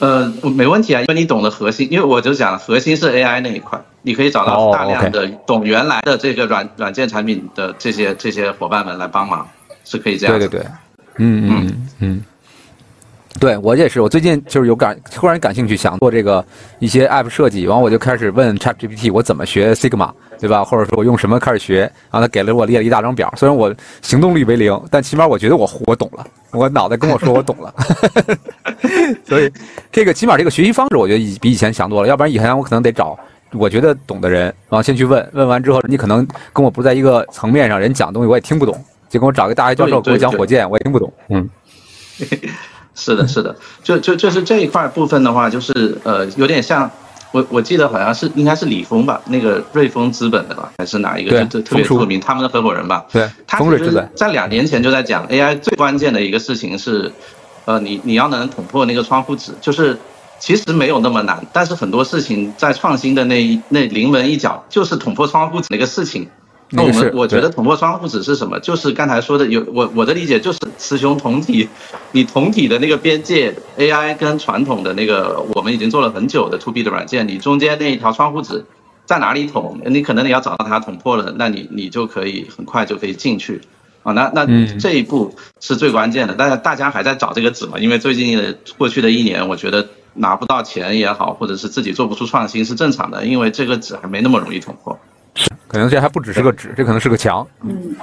[0.00, 9.48] 呃，没问题啊，因为你懂得核心，因为我就讲核心是 AI 那一块，你可以找到大量的懂原来的这个软软件产品的这些这些伙伴们来帮忙，
[9.84, 10.38] 是可以这样。
[10.38, 10.66] 对对对，
[11.18, 12.20] 嗯嗯嗯，
[13.38, 16.44] 对我也是，我最近就是有感，突然感兴趣，想做这个
[16.78, 20.64] 一些 App 设计，然后我就开始问 ChatGPT，我怎么学 Sigma，对吧？
[20.64, 21.80] 或者说我用什么开始学？
[21.80, 26.26] 然后他给了我列了一大张表，虽然我行动力为零，但起码我觉得我我懂了。
[26.52, 27.74] 我脑袋跟我说我懂了，
[29.26, 29.52] 所以
[29.92, 32.08] 这个起码这个学习方式，我觉得比以前强多了。
[32.08, 33.18] 要不然以前我可能得找
[33.52, 38.82] 我觉得懂的人，然后先去问问完之后，你可能跟我不在一个层面上，人讲东西我也听不懂。
[39.08, 41.12] 就跟我找个大学教授给我讲火箭，我也听不懂。
[41.28, 41.48] 嗯，
[42.94, 46.90] 是的，是的，就就就是这一块部分的话，就是呃，有点像。
[47.30, 53.04] 我我记得好像是应该是李峰吧，那个瑞丰资本的吧，还是哪一个就特别出名，他们的合伙人吧。
[53.12, 57.12] 对，他其实在两年前就在讲 AI 最关键的一个事情是，
[57.66, 59.98] 呃，你你要能捅破那个窗户纸，就是
[60.38, 66.26] 其实没有那么难，但是很多事情在创新的那那临门一脚，就是捅破窗户纸那个事情。
[66.70, 68.60] 那我们我觉得捅破窗户纸是什么？
[68.60, 71.68] 就是刚才说的，有我我的理解就是雌雄同体，
[72.12, 78.64] 你同体的那个边界，AI 跟传统的那个我们已经做了很久的 To B 的软件，你中间那一条窗户纸
[79.06, 79.80] 在哪里捅？
[79.86, 83.62] 你可能你要找到它捅破了，那你你就可以很快就可以进去
[84.02, 84.12] 啊。
[84.12, 84.46] 那那
[84.78, 86.34] 这一步是最关键的。
[86.36, 87.78] 但是大家还在找这个纸嘛？
[87.78, 94.98] 因为最近的过去的一年，我觉得拿不到钱也好，或者是自己做不出创新是正常的，因为这个纸还没那么容易捅破。
[95.66, 97.46] 可能这还不只是个纸，这可能是个墙。
[97.62, 97.94] 嗯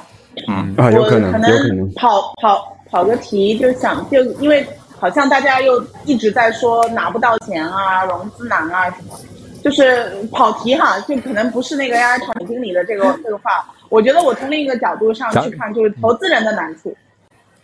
[0.48, 4.66] 嗯啊，有可能，有可能跑跑跑个题，就想就因为
[5.00, 9.18] 好像大家又一直在说拿不到钱啊，融资难啊什么，
[9.64, 13.66] 就是跑题哈，就可能不是那个 AI 产品经理的这个这个话。
[13.90, 16.96] 我觉得我从另一个角度上去看，就是投资人的难处，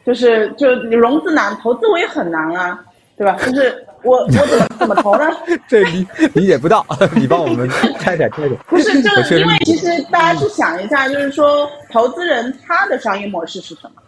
[0.05, 2.79] 就是就融资难，投资我也很难啊，
[3.17, 3.37] 对吧？
[3.45, 3.85] 就是。
[4.03, 5.25] 我我怎么怎么投呢？
[5.67, 6.85] 这理理解不到，
[7.15, 8.55] 你帮我们拆解拆解。
[8.67, 14.01] 不是，就是因为其实大家去想一下，就是说投资人他的商业模式是什么？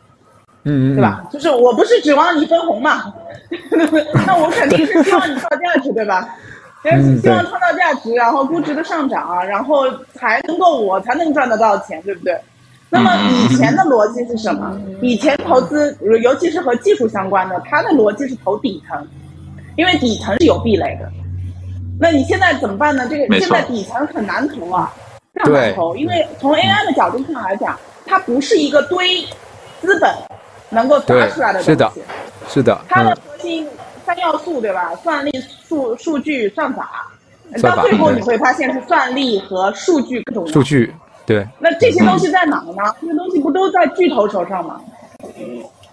[0.66, 1.24] 嗯对吧？
[1.32, 3.14] 就是我不是指望你分红嘛，
[4.26, 6.28] 那我肯定是希望你创造价值，对吧？
[6.84, 12.38] 是希望创造价值，然后估值的上涨，然后才能够我才能赚得到钱，对不对？
[12.90, 13.12] 那么
[13.50, 14.80] 以前的逻辑是什么？
[15.02, 19.06] 以前投资，尤其是和技术相关的，它的逻辑是投底层。
[19.76, 21.12] 因为底层是有壁垒的，
[22.00, 23.08] 那你现在怎么办呢？
[23.10, 24.94] 这个现在底层很难投啊，
[25.34, 25.96] 非常难投。
[25.96, 29.24] 因为从 AI 的角度上来讲，它不是一个堆
[29.82, 30.14] 资本
[30.70, 31.72] 能够砸出来的东西。
[31.72, 31.92] 是的，
[32.50, 32.82] 是的。
[32.88, 33.68] 它的核心
[34.06, 34.94] 三要素对吧？
[35.04, 35.32] 算力、
[35.68, 37.10] 数数据、算法。
[37.62, 40.52] 到最后你会发现是算力和数据更重要。
[40.52, 40.94] 数据
[41.26, 41.48] 对。
[41.60, 42.96] 那这些东西在哪呢？
[43.02, 44.80] 这些东西不都在巨头手上吗？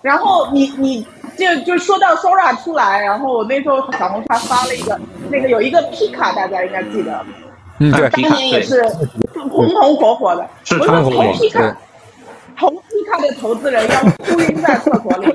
[0.02, 1.06] 然后你你。
[1.40, 5.00] 就就说到 Sora 出来，然后我那时候小红书发了一个，
[5.30, 7.24] 那个有一个皮卡，大家应该记得，
[7.78, 8.84] 嗯，对，当年也是
[9.50, 10.46] 红红火火的。
[10.72, 11.74] 我说投皮卡，
[12.58, 12.76] 投皮
[13.10, 15.32] 卡的投资人要哭晕在厕所里，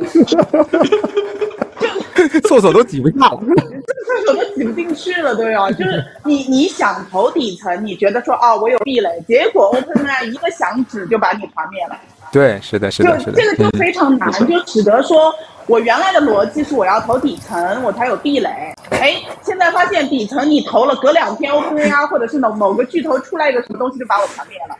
[2.29, 11.97] 就 厕所都挤不下了，这厕所都挤不进去了，对啊，就是你你想投底层，你觉得说啊我有壁垒，结果 OpenAI 一个响指就把你团灭了。
[12.31, 15.33] 对，是的，是的，是的，这个就非常难，就使得说。
[15.67, 18.49] 我原来的逻辑是我要投底层，我才有壁垒。
[18.91, 24.75] 哎，现在发现底层你投了，隔两天 OpenAI 或者是某某个巨头出来一个什么东西就把我团灭了。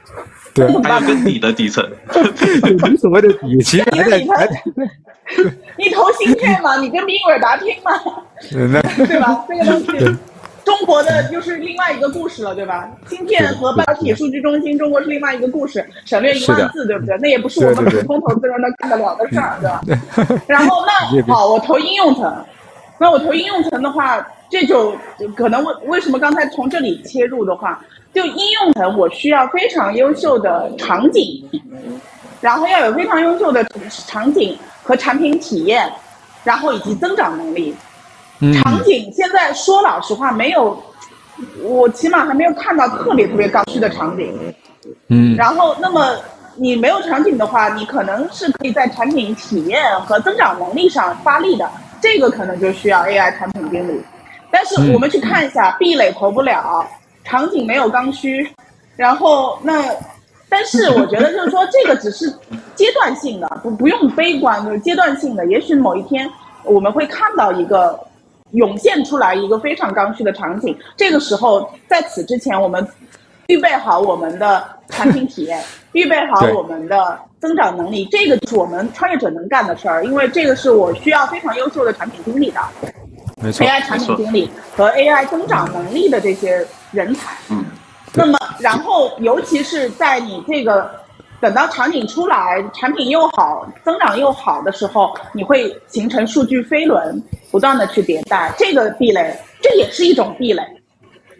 [0.54, 1.84] 对，还有更底 的底层。
[2.90, 4.48] 你所谓的底其实还在还
[5.78, 6.78] 你投芯片吗？
[6.78, 7.92] 你跟英伟达拼吗？
[8.52, 9.46] 对吧？
[9.50, 10.18] 这个东西。
[10.66, 12.90] 中国的又是另外一个故事了，对吧？
[13.08, 17.16] 芯片和半导体数据中心，中国是另外一个故事，省略一万字，对不对？
[17.22, 19.82] 那也不是我们普通投资人能干得了的事儿，对吧？
[20.48, 22.46] 然后那好，我投应用层，
[23.00, 24.94] 那我投应用层的话，这就
[25.36, 27.80] 可能为为什么刚才从这里切入的话，
[28.14, 31.48] 就应用层我需要非常优秀的场景，
[32.42, 33.64] 然后要有非常优秀的
[34.08, 35.88] 场景和产品体验。
[36.46, 37.76] 然后以及增长能力。
[38.62, 40.78] 场景现在说老实话没有，
[41.62, 44.54] 我起码还没有看到特别特别刚需的场景。
[45.08, 45.36] 嗯。
[45.36, 46.16] 然后，那么
[46.56, 51.70] 你没有场景的话，你可能是可以在产品体验和增长能力上发力的，
[52.02, 54.02] 这个可能就需要 AI 产品经理。
[54.52, 56.86] 但是我们去看一下，壁垒投不了，
[57.24, 58.50] 场景没有刚需，
[58.96, 59.84] 然后那，
[60.48, 62.30] 但是我觉得就是说这个只是
[62.76, 66.30] 阶段性的，不不用悲观，就是阶段性的，也许某一天
[66.64, 68.00] 我们会看到一个。
[68.56, 72.86] 涌现出来一个非常刚需的场景，这个时候在此之前，我们
[73.48, 82.60] 预备好我们的产品体验， 预备好我们的增长能力，这个就是我们创业者能干的事儿，因为这个是我需要非常优秀的产品经理的，
[83.42, 87.64] 没错，AI 产品经理和 AI 增长能力的这些人才，嗯，
[88.14, 91.05] 那么然后尤其是在你这个。
[91.42, 97.22] 等到场景出来，产品又好，增长又好的时候，你会形成数据飞轮，
[97.52, 98.52] 不断的去迭代。
[98.58, 100.64] 这个壁垒，这也是一种壁垒。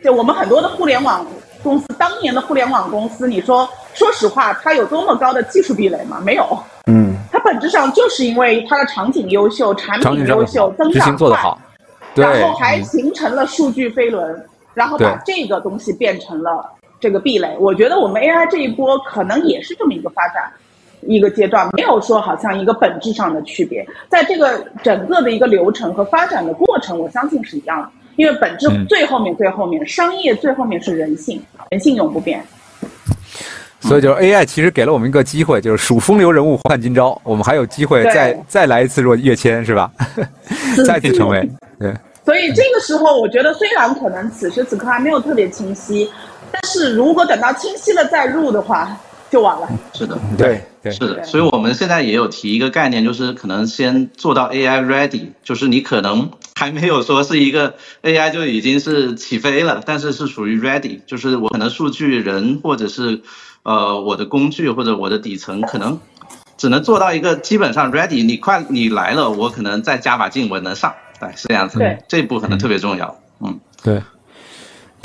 [0.04, 1.26] 就我们很多的互联网
[1.64, 6.22] 公司，当年的互联网公司，你说，说实话，它有多么高的技术壁垒吗？
[6.24, 6.46] 没有。
[6.86, 7.16] 嗯。
[7.32, 11.58] 它本质上就是因为它的场景优秀，产品优秀，增长快，
[12.14, 16.70] 然后还形成了数据飞轮，然后把这个东西变成了。
[17.00, 20.52] 这个壁垒，我觉得我们 AI 这一波可能也是这么一个发展
[21.02, 31.40] 一个阶段，没有说好像一个本质上的区别，在这个整个的一个流程和发展的过程，我相信是一样的，因为本质最后面最后面商业最后面是人性，
[31.70, 32.44] 人性永不变。
[33.82, 39.92] 所以就是 AI 其实给了我们一个机会，就是数风流人物换今朝，我们还有机会再再来一次若跃迁，是吧？
[40.88, 41.94] 再次成为对。
[42.26, 46.10] 所以这个时候，我觉得虽然可能此时此刻还没有特别清晰。
[46.52, 48.98] 但是如果等到清晰了再入的话，
[49.30, 49.68] 就晚了。
[49.94, 51.24] 是的，对，是的。
[51.24, 57.74] 所以我们现在也有提一个概念，就是可能先做到 AI ready，就是你可能还没有说是一个
[58.04, 63.22] AI 就已经是起飞了，但是是属于 ready，就是我可能数据人或者是
[63.64, 66.00] 呃我的工具或者我的底层可能
[66.56, 70.94] 只能做到一个基本上 ready，你快你来了，我可能再加把劲，我能上。
[71.20, 71.80] 对，是这样子。
[71.80, 73.18] 对，这一步可能特别重要。
[73.40, 74.02] 嗯，对。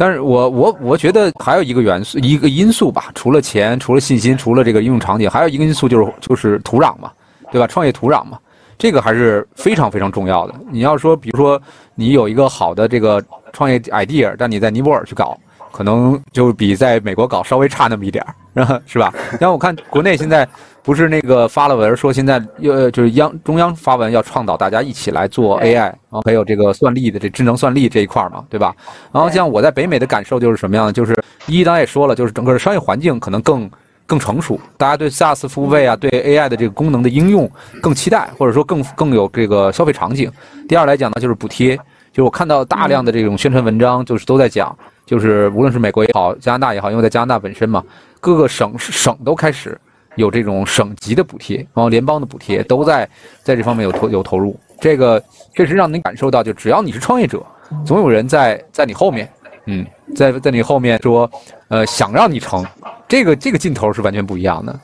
[0.01, 7.13] 但是我我我觉得还有一个元素，一个因素吧，除了钱，除了信心，除了这个应用场景，还有一个因素就是就是土壤嘛，
[7.53, 7.67] 对吧？
[7.67, 8.39] 创业土壤嘛，
[8.79, 10.55] 这个还是非常非常重要的。
[10.71, 11.61] 你要说，比如说
[11.95, 13.23] 你有一个好的这个
[13.53, 15.37] 创业 idea，但你在尼泊尔去搞，
[15.71, 18.25] 可能就比在美国搞稍微差那么一点
[18.55, 19.13] 儿， 是吧？
[19.39, 20.49] 然后我看国内现在。
[20.83, 28.75] 不是那个发了文说现在又就是央中央发文要倡导大家一起来做 AI，然后还有这个算力的这智能算力这一块嘛，对吧？
[29.13, 30.93] 然后像我在北美的感受就是什么样呢？
[30.93, 31.15] 就是
[31.47, 33.71] 一刚才也说了，就是整个商业环境可能更
[34.07, 37.49] 更成熟，大家对 SaaS 付费啊，对 AI 的这个功能的应用
[37.83, 40.33] 更期待，或者说更更有这个消费场景。
[40.67, 44.75] 第二来讲呢，就是补贴，就是我看到大量的这种宣传文章，就是都在讲，
[45.05, 47.85] 就是无论是美国也好，加拿大也好，因为在加拿大本身嘛，
[48.19, 49.79] 各个省省都开始。
[50.17, 53.09] 有这种省级的补贴，然后联邦的补贴都在
[53.43, 55.23] 在这方面有投有投入，这个
[55.55, 57.45] 确实让您感受到，就只要你是创业者，
[57.85, 59.31] 总有人在在你后面，
[59.67, 59.87] 嗯，
[60.17, 61.31] 在在你后面说，
[61.69, 62.67] 呃，想让你成，
[63.09, 64.79] 这个这个劲头是完全不一样的。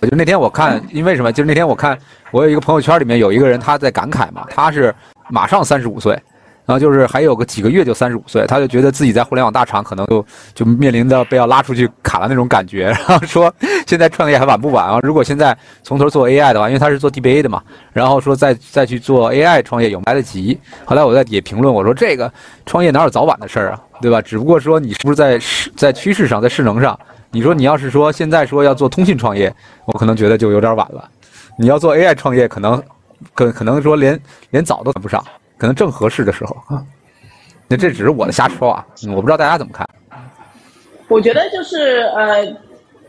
[0.00, 1.32] 我就那天我看，因为什么？
[1.32, 1.98] 就是那天我看，
[2.30, 4.94] 我有一个朋友圈里面有一个人他在感慨嘛，他是
[5.28, 6.16] 马上三十五岁。
[6.68, 10.22] 然后就是还有个几个月就三十五岁，他就觉得自己在互联网大厂可能就
[10.54, 13.50] 就面临着被要拉出去砍了那种感觉，然后说
[13.86, 14.98] 现在创业还晚不晚啊？
[15.02, 20.60] 如果现在从头做 AI 的话，因为他是做 DBA 的嘛，然后说再再去做 AI 创业有来得及。
[20.84, 22.30] 后来我在底下评论我说这个
[22.66, 24.20] 创业哪有早晚的事儿啊，对吧？
[24.20, 27.00] 只不过说你是不是在势在趋势上在势能上，
[27.30, 29.50] 你说你要是说现在说要做通信创业，
[29.86, 31.08] 我可能觉得就有点晚了。
[31.56, 32.82] 你要做 AI 创业，可能
[33.32, 35.24] 可可能说连连早都赶不上。
[35.58, 36.82] 可能正合适的时候啊，
[37.66, 39.86] 那这只是我的瞎说啊，我不知道大家怎么看。
[41.08, 42.46] 我觉得就是呃，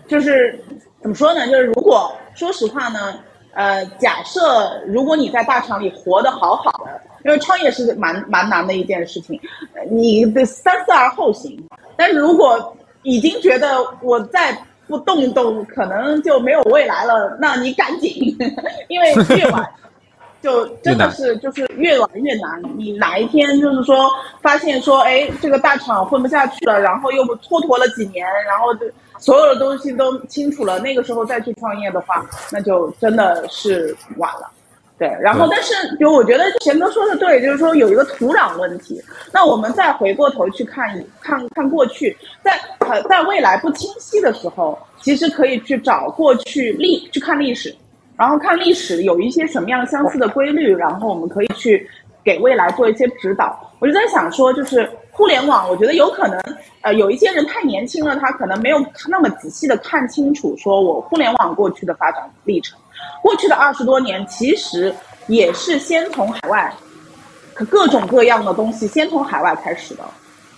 [0.07, 0.59] 就是
[1.01, 1.45] 怎么说呢？
[1.47, 3.19] 就是如果说实话呢，
[3.53, 9.39] 呃，假设如果你在大厂里活得好好的，因为创业是蛮蛮难的一件事情，
[9.91, 11.61] 你得三思而后行。
[11.95, 18.13] 但是如果已经觉得我再不动一动，可能就没有未来了，那你赶紧，
[18.87, 19.69] 因为越晚。
[20.41, 22.61] 就真的是就是越来越难。
[22.77, 24.09] 你哪一天就是说
[24.41, 28.85] 发现说，哎，这个大厂混不下去了，然后又蹉跎了几年，然后就
[29.17, 34.49] 所有的东西都清楚了，那个时候再去创业的话，那就真的是晚了。
[34.97, 39.01] 对，然后但是就我觉得贤哥说的对，就是说有一个土壤问题。
[39.31, 40.89] 那我们再回过头去看
[41.21, 42.59] 看看过去，在
[43.07, 47.73] 在未来不清晰的时候，其实可以去找过去历去看历史。
[48.19, 51.89] 然后看历史有一些什么样相似的规律，然后我们可以去
[52.21, 53.57] 给未来做一些指导。
[53.79, 56.37] 我就在想说，就是互联网，我觉得有可能，
[56.81, 62.77] 呃，有一些人太年轻了，他可能没有那么仔细的看清楚，说我互联网过去的发展历程，
[63.21, 64.93] 过去的二十多年其实
[65.27, 66.73] 也是先从海外，
[67.69, 70.03] 各种各样的东西先从海外开始的。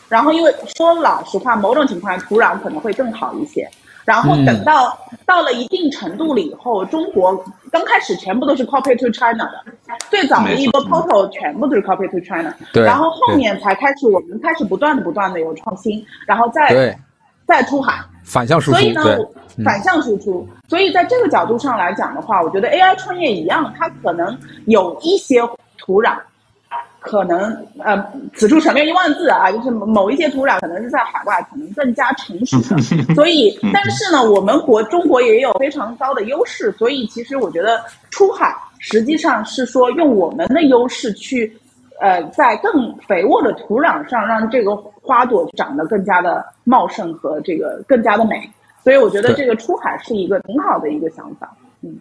[0.09, 3.69] 然后，因为说老实话，某种情况下土壤可能会更好一些。
[4.05, 7.35] 然后等到到了一定程度了以后，中国
[7.71, 9.63] 刚开始全部都是 copy to China 的，
[10.09, 12.53] 最早的一波 portal 全部都是 copy to China。
[12.73, 12.83] 对。
[12.83, 16.97] 然后后面才开始我们开始不断的不断的有创新，然后再
[17.45, 17.99] 再出海。
[18.23, 18.77] 反向输出。
[18.77, 19.03] 所以呢，
[19.63, 20.47] 反向输出。
[20.69, 25.41] 所以在这个角度上来讲的话，我觉得 AI 创业一样，它可能有一些
[25.77, 26.17] 土壤。
[27.03, 32.79] 可能呃，此处省略一万字啊，就是某一些土壤可能是在海外，可能更加成熟的。
[33.15, 36.71] 所以，但是呢，我们国中国也有非常高的优势。
[36.73, 41.51] 所以，其实我觉得出海实际上是说用我们的优势去，
[41.99, 48.47] 呃，在更肥沃的土壤上，让这个花朵长得更加的茂盛和这个更加的美。
[48.83, 51.51] 所以，我觉得这个出海是一个挺好的一个想法。
[51.81, 51.99] 嗯，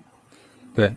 [0.74, 0.92] 对。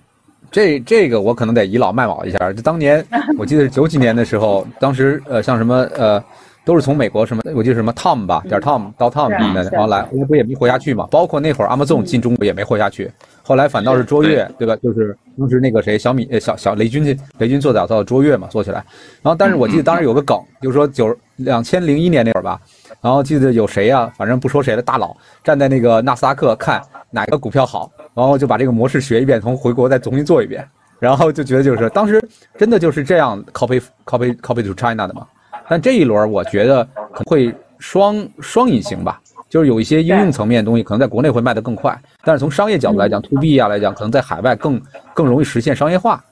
[0.53, 2.53] 这这个我可能得倚老卖老一下。
[2.53, 3.03] 就当年
[3.37, 6.23] 我记得是九几年的时候，当时呃像什么呃
[6.63, 11.07] 都是从美国什么我记得什么 Tom 吧，点 Tom 到 Tom 什么的，然后来，那不也没活下去嘛？
[11.11, 14.75] 包括那会儿 Amazon 进中国也没活下去，后来反倒是卓越，对吧？
[14.77, 18.77] 就是当时那个谁小米呃小小雷军去雷军做打造卓越嘛做起来。
[19.21, 22.61] 然后但是我记得当时有个梗，就是说九两千零一年那会儿吧，
[23.03, 24.11] 然后记得有谁呀？
[24.17, 26.81] 反正不说谁的大佬站在那个纳斯达克看
[27.11, 27.91] 哪个股票好。
[28.15, 30.63] 然后就把这个模式学一遍，从回国再重新做一遍，
[30.99, 32.23] 然后就觉得就是当时
[32.59, 35.25] 真的就是这样 copy copy copy to China 的嘛。
[35.67, 44.79] 但这一轮我觉得可能会双双隐形吧，就是有一些应用层面的东西可能在国内会卖得更快，但是从商业角度来讲，to B 啊来讲，可能在海外更
[45.15, 46.23] 更容易实现商业化。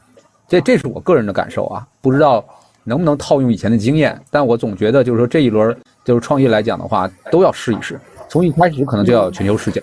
[0.48, 2.46] 这这是我个人的感受啊，不知道
[2.84, 9.82] 能不能套用以前的经验，但我总觉得就是说这一轮就是创业来讲的话，都要试一试，从一开始可能就要全球视角。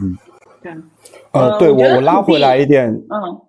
[0.00, 0.16] 嗯，
[0.62, 0.72] 对。
[1.32, 3.40] 呃，对我我拉回来一点，嗯，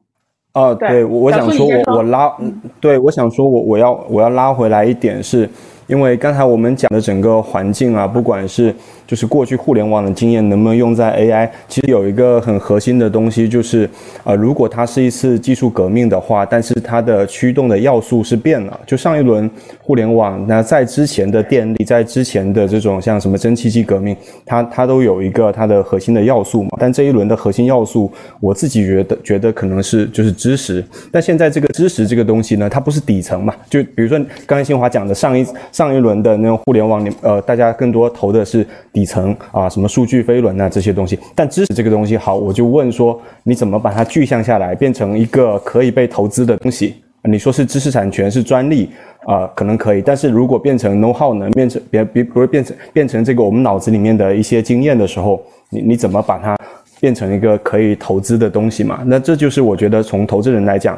[0.53, 2.31] 呃，对我我想说，我我拉，
[2.79, 5.49] 对我想说，我我要我要拉回来一点是。
[5.87, 8.73] 因为刚才我们讲的整个环境啊，不管是
[9.05, 13.87] 就是过去互联网的经验能不能用在 AI，其实有一个很核心的东西，就是
[14.23, 18.79] 呃，如果它是一次技术革命的话，但是它的驱动的要素是变了。
[18.87, 19.47] 就上一轮
[19.85, 26.69] 互联网，那在之前的电力，在之前的这种像什么蒸汽机革命，它它都有一个它的核心的要素嘛。
[26.79, 30.83] 但这一轮的核心要素，我自己觉得觉得可能是就是知识。
[31.11, 33.53] 但现在这个知识这个东西呢，它不是底层嘛？
[33.69, 35.45] 就比如说刚才新华讲的上一。
[35.71, 41.19] 上一轮的那种互联网里，呃，大家更多投的是底层啊，什么数据飞轮啊这些东西。
[41.35, 46.95] 但知识这个东西，好，我就问说，你怎么把它具象下来，变成一个可以被投资的东西？
[47.27, 48.89] 你说是知识产权是专利
[49.25, 50.01] 啊，可能可以。
[50.01, 56.55] 但是如果变成 know how 呢，变成别别不是变成变成这个我们脑子里面的一些经验的时候，你你怎么把它
[56.99, 59.01] 变成一个可以投资的东西嘛？
[59.05, 60.97] 那这就是我觉得从投资人来讲。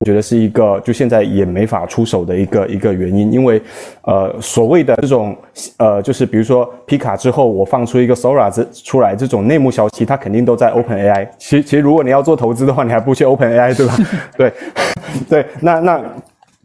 [0.00, 3.62] 我觉得是一个，就现在也没法出手的一个一个原因，因为，
[4.02, 5.34] 呃，所谓的这种，
[5.76, 11.28] 呃，就是比如说皮卡之后，我放出一个 Sora 这出来，这种内幕消息，它肯定都在 Open AI。
[11.38, 13.96] 其其实，如果你要做投资的话，你还不去 Open AI，对吧？
[14.36, 14.52] 对，
[15.30, 16.02] 对，那那，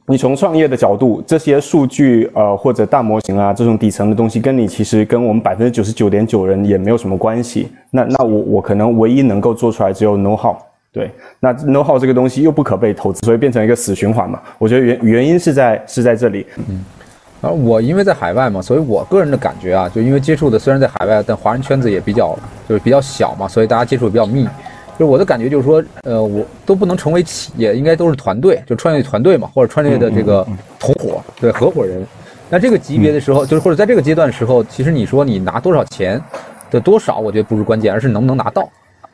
[0.10, 7.68] 你从创业的角度，这些数据，呃，或者大模型啊，这种底层的东西，跟你其实跟我们百分之九十九点九人也没有什么关系。
[7.92, 10.56] 那那我我可能唯一能够做出来只有 know how。
[10.92, 14.42] 对，那 know how 这个东西又不可被投资，所以变成一个死循环嘛。
[14.58, 16.44] 我觉得原原因是在是在这里。
[16.58, 16.84] 嗯，
[17.42, 22.36] 啊，我因为在海外嘛，所以我个人的感觉啊，就因为接触的虽然在海外，但华人圈子也比较
[22.68, 24.48] 就是比较小嘛，所以大家接触比较密。
[25.00, 30.46] 就我的感觉就是说，呃，我都不能成为企业，应该都是团队，就创业团队嘛，或者创业的这个
[30.78, 32.06] 同伙，对，合伙人。
[32.50, 36.22] 那这个级别的时候，就是或者在这个阶段的时候，其实你说你拿多少钱
[36.70, 38.70] 的多少，我觉得不是关键，而是能不能拿到。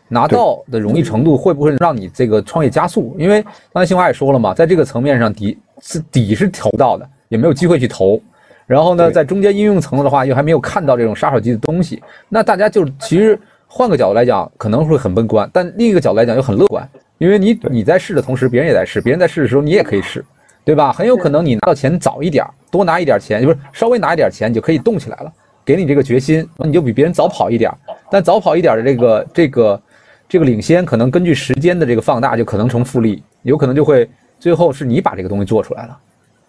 [0.07, 3.15] 拿到的容易程度会不会让你这个创业加速？
[3.19, 8.19] 因为刚才新华也说了嘛，在这个层面上底是底是投到的，也没有机会去投。
[8.65, 12.01] 然后呢，在中间应用层的话，又还没有看到这种杀手级的东西。
[12.29, 13.39] 那大家就其实
[13.77, 20.23] 换个角度来讲，可能会很悲观；但另一个角度来讲又很乐观，因为你你在试的同时，别人也在试，别人在试的时候，你也可以试，
[20.63, 20.93] 对吧？
[20.93, 25.29] 很有可能你拿到钱早一点，多拿一点钱，就是稍微拿一点钱，你就可以动起来了，
[25.65, 27.69] 给你这个决心，你就比别人早跑一点。
[28.09, 29.81] 但早跑一点的这个这个。
[30.27, 34.09] 这个领先可能根据时间的这个放大，就可能成复利，有可能就会
[34.39, 35.95] 最后是你把这个东西做出来了，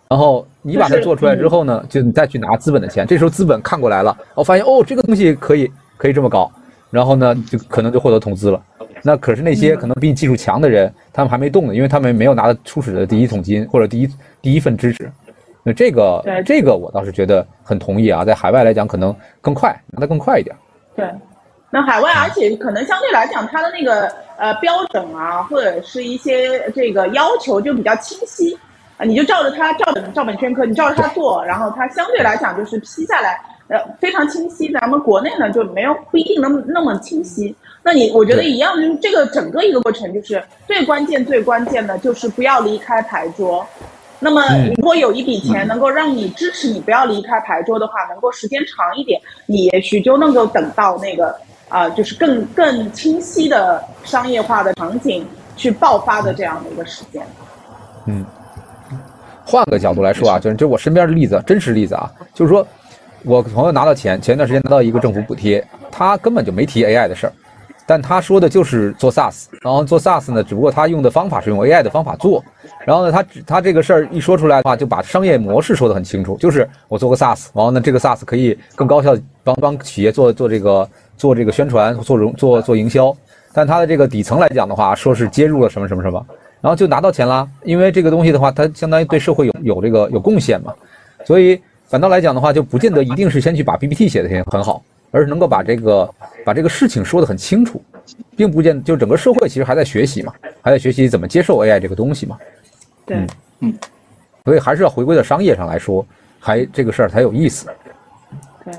[0.09, 6.51] 然后你把它做出来之后呢，就你再去拿资本的钱，这时候资本看过来了，我发现哦这个东西可以可以这么搞，
[6.97, 8.59] 然后呢就可能就获得投资了，
[9.03, 14.09] 那可是那些可能比你技术强的人，他们还没动呢，因为他们没有拿到初始的第一桶金或者第一
[14.41, 15.13] 第一份支持。
[15.63, 20.57] 那这个这个我倒是觉得很同意啊，在海外来讲可能更快，拿得更快一点。
[20.97, 21.07] 对，
[21.69, 28.59] 那海外而且可能相对来讲，它的那个呃标准啊，或者是一些这个要求就比较清晰
[28.97, 33.39] 啊，你就照着它照本照本宣科，你照着它做，然后它相对来讲就是批下来
[33.69, 34.73] 呃非常清晰。
[34.73, 37.55] 咱们国内呢就没有不一定那么那么清晰。
[37.83, 43.65] 那你我觉得一样，就是这个整个一个过程就是最关键最关键的就是不要离开牌桌。
[44.19, 44.43] 那么，
[44.77, 51.37] 如果有一笔钱能够让你支持你不要离开牌桌的话，能够时间长一点，你也许就能够等到那个
[51.69, 57.23] 啊，就是更更清晰的商业化的场景去爆发的这样的一个时间。
[58.07, 58.25] 嗯，
[59.45, 62.67] 换个角度来说啊，就是就我身边的例子，真实例子啊，就是说
[63.27, 67.33] 我朋友拿到钱，前段时间拿到一个政府补贴，他根本就没提 AI 的事儿。
[67.85, 72.43] 但他说的就是做 SaaS，然后做 SaaS 呢，只不过他用的方法是用 AI 的方法做，
[72.87, 83.13] 然后呢，他他这个事儿一说出来的话，就把商业模式说得很清楚，就是我做个 SaaS，然后呢，这个 SaaS 可以更高效帮帮企业做做这个做这个宣传，做融做做营销。
[83.53, 86.25] 但他的这个底层来讲的话，说是接入了什么什么什么，
[86.61, 90.73] 然后就拿到钱了，因为这个东西的话，它相当于对社会有有这个有贡献嘛，
[91.25, 94.83] 所以反倒来讲的话，就不见得一定是先去把 PPT 写的很很好。
[95.13, 96.13] 而是能够把这个
[96.45, 97.81] 把这个事情说得很清楚，
[98.37, 102.37] 并不见就整个社会其实还在学习嘛，还在学习怎么接受 AI 这个东西嘛。
[103.07, 103.17] 对，
[103.61, 103.73] 嗯，
[104.45, 106.05] 所以还是要回归到商业上来说，
[106.39, 107.67] 还这个事儿才有意思。
[108.65, 108.75] 对，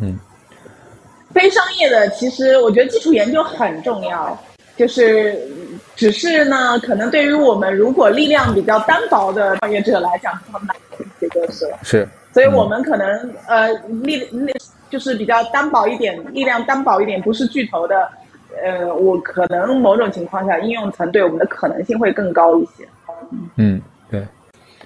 [0.00, 0.16] 嗯，
[1.32, 4.38] 非商业的其实我觉得基础研究很重要，
[4.76, 5.40] 就是
[5.96, 10.68] 只是呢，可能对于我们如果力量比较单薄的创业者来讲，他们
[11.32, 13.72] 这个是是，所以我们可能呃
[14.02, 14.52] 力力。
[14.90, 18.06] 就是比较单薄一点，力量单薄一点，不是巨头的，
[18.62, 22.86] 呃，我可能某种情况下应用层对我们的可能性会更高一些。
[23.56, 23.80] 嗯，
[24.10, 24.22] 对。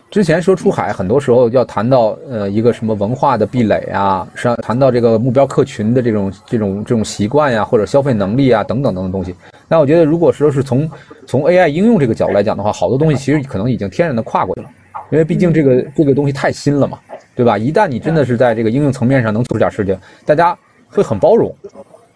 [0.09, 9.35] 之前说出海，很多时候要谈到呃一个什么文化的壁垒啊，是谈到这个目标客群的这种这种这种习惯呀，或者消费能力啊等等等等东西。
[9.67, 10.89] 那我觉得，如果说是从
[11.27, 14.71] 从 AI 应用这个角度来讲的话，好多东西其实可能已经天然的跨过去了，
[15.11, 16.99] 因为毕竟这个这个东西太新了嘛。
[17.35, 17.59] 对吧？
[17.59, 19.95] 一旦你真的是在这个应用层面上能做出点事情，
[20.25, 20.57] 大家
[20.89, 21.55] 会很包容。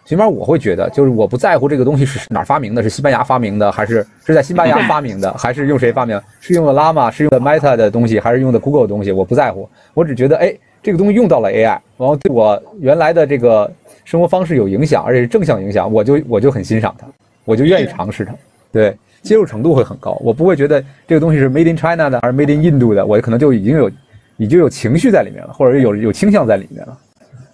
[0.07, 6.19] 起码我会觉得，就是我不在乎这个东西是哪儿发明的，是西班牙发明的，还是是在西班牙发明的，还是用谁发明？
[6.41, 9.13] 是用的 Llama，是用的 Meta 的东西，还是用的 Google 的东西？
[9.13, 11.65] 我不在乎，我只觉得，哎，这个东西用到了 AI，
[11.99, 13.71] 然后对我原来的这个
[14.07, 17.07] 生活方式有影响，而且是正向影响，我就我就很欣赏它，
[17.45, 18.35] 我就愿意尝试它。
[18.73, 23.91] 对，接受程度会很高，我不会觉得这个东西是 Made in China 的，还是 Made in 印度的，我可能就已经有。
[24.37, 26.97] 已经有情绪在里面了，或者有有倾向在里面了。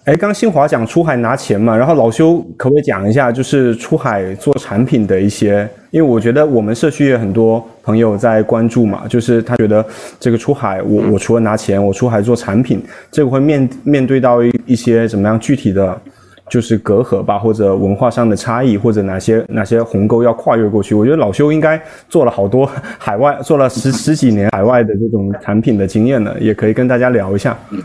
[0.05, 5.67] 哎，刚新华讲出海拿钱嘛，然后老修可不可以讲一下，就是出海做产品的一些？
[5.91, 9.85] 因为我觉得我们社区也很多朋友在关注嘛，就是他觉得
[10.17, 16.01] 这个出海，我我除了拿钱，我出海做产品，这个会面面对到一一些怎么样具体的？
[16.49, 20.95] 就是隔阂吧，或者文化上的差异，或者哪些哪些鸿沟要跨越过去。
[20.95, 27.57] 我觉得老修应该做了好多海外，做了十十几年海外的这种产品的经验了，也可以跟大家聊一下。
[27.71, 27.83] 嗯，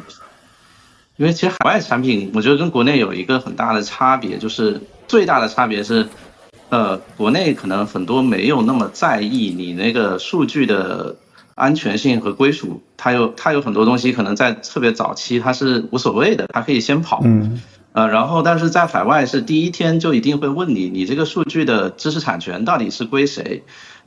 [1.16, 6.06] 因为其实海外产品，我觉得跟国内有一个很大的差别，就是最大的差别是，
[6.68, 11.16] 呃，国内可能很多没有那么在意你那个数据的
[11.56, 17.20] 安全性和归属，它有它有很多东西可能在特别早期它是无所谓的，它可以先跑。
[17.24, 17.60] 嗯。
[17.92, 23.64] 呃，然后但是在海外是第一天就一定会问你，你这个数据的知识产权到底是归谁，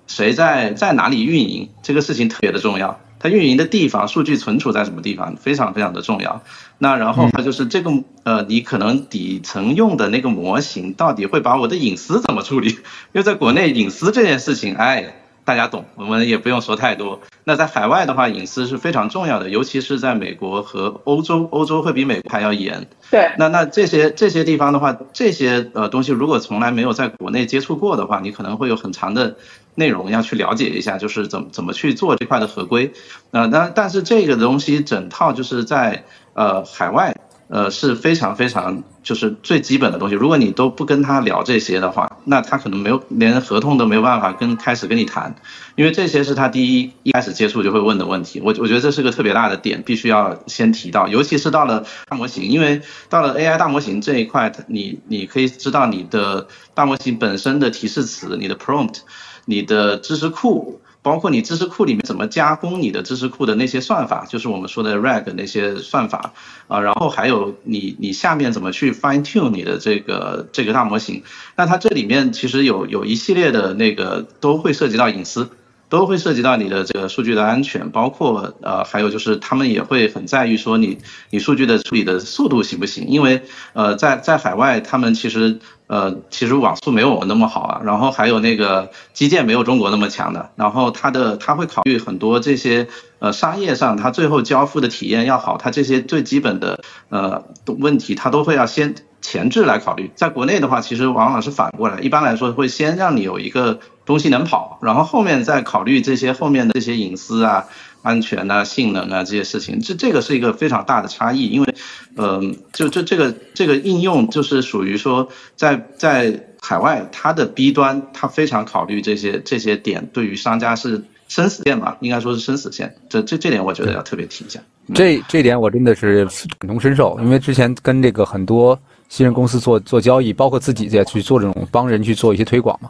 [0.08, 3.00] 谁在在哪里运营，这个事情特别的重要。
[3.20, 6.44] 它运营的地方，数据存储在什么地方，非常非常的重要。
[6.78, 7.92] 那然后它就是这个
[8.24, 12.70] 呃，你可能底层用的那个模型，到底会把我的隐私怎么处理？
[13.14, 15.25] 因为在国内隐私这件事情，哎。
[15.46, 17.22] 大家懂，我们也不用说太多。
[17.44, 22.88] 那在海外的话，隐私是非常重要的，尤其是在美国和欧洲，欧洲会比美国还要严。
[23.12, 23.32] 对。
[23.38, 29.38] 那那这些这些地方的话，这些呃东西如果从来没有在国内接触过的话，你可能会有很长的
[29.76, 32.92] 内容要去了解一下，就是怎么怎么去做这块的合规。
[33.30, 37.16] 呃，但但是这个东西整套就是在呃海外。
[37.48, 40.16] 呃，是非常非常就是最基本的东西。
[40.16, 45.36] 如果你都不跟他聊这些的话，那他可能没有连合同都没有办法跟开始跟你谈，
[45.76, 48.42] 因为这些是他第一一开始接触就会问的问题。
[48.44, 51.08] 我我觉得这是个特别大的点，必须要先提到。
[51.08, 59.02] 尤其是到了大模型，因为到了 AI 大模型这一块，你你可以知道你的大模型本身的提示词、你的 prompt、
[59.46, 60.82] 你的知识库。
[61.06, 66.34] 包括你知识库里面怎么加工你的知识库的那些算法，就是我们说的 RAG 那些算法
[66.68, 71.22] 啊，然后还有你你下面怎么去 fine tune 你的这个这个大模型，
[71.56, 75.48] 那它这里面其实有有一系列的那个都会涉及到隐私。
[75.88, 80.98] 都会涉及到你的这个数据的安全，包括呃，还有就是他们也会很在意说你
[81.30, 83.08] 你数据的处理的速度行不行？
[83.08, 83.42] 因为
[83.74, 92.88] 呃，在在海外，他们其实呃其实网速没有我们那么好啊，然后还有那个基建没有中国那么强的，然后它的他会考虑很多这些
[93.20, 98.96] 呃商业上它最后交付的体验要好，它这些最基本的呃问题它都会要先
[99.26, 100.12] 前置来考虑。
[100.16, 103.80] 在国内的话，其实往往是反过来，一般来说会先让你有一个。
[104.06, 107.66] 东西能跑，然后后面再考虑这些后面的这些隐私啊、
[108.04, 111.76] 安全啊、性能啊这些事情，这这个是一个非常大的差异，因为，
[112.16, 124.60] 嗯，就这这个这个应用就是属于说在在海外，它的 B 端它非常考虑这些这些点，对于商家是生死线嘛，应该说是生死线，这这这点我觉得要特别提一下。
[124.94, 126.24] 这这点我真的是
[126.60, 128.80] 感同身受，因为之前跟这个很多
[129.10, 132.90] 新人公司做做交易，包括自己在去做这种帮人去做一些推广嘛。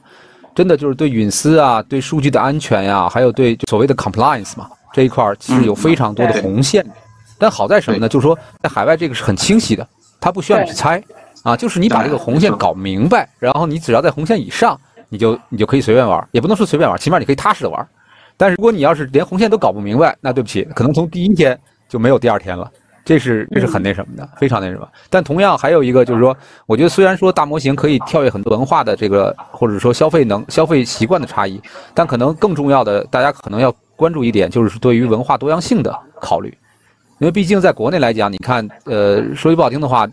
[0.54, 6.86] 真的就是对隐私啊，对数据的安全呀，还有对所谓的 compliance 嘛这一块其实有非常多的红线。
[7.38, 8.08] 但好在什么呢？
[8.08, 9.86] 就是说在海外这个是很清晰的，
[10.22, 11.04] 它不需要你去猜
[11.44, 17.86] 啊，就是你把这个红线搞明白，然后你只要在红线以上，你就你就可以随便玩，也不能说随便玩，起码你可以踏实的玩。
[18.38, 21.60] 但是如果你要是连红线都搞不明白，那对不起，可能从第一天
[21.90, 22.72] 就没有第二天了。
[23.06, 24.90] 这是这是很那什么的，非常那什么。
[25.12, 26.36] 但同样还有一个就是说，
[26.66, 31.62] 我觉得虽然说大模型可以跳跃很多文化的这个或者说消费能消费习惯的差异，
[31.94, 36.52] 但可能更重要的，大家可能要关注一点，就是对于文化多样性的考虑。
[37.20, 40.08] 因为毕竟在国内来讲，你看，呃，说句不好听的话，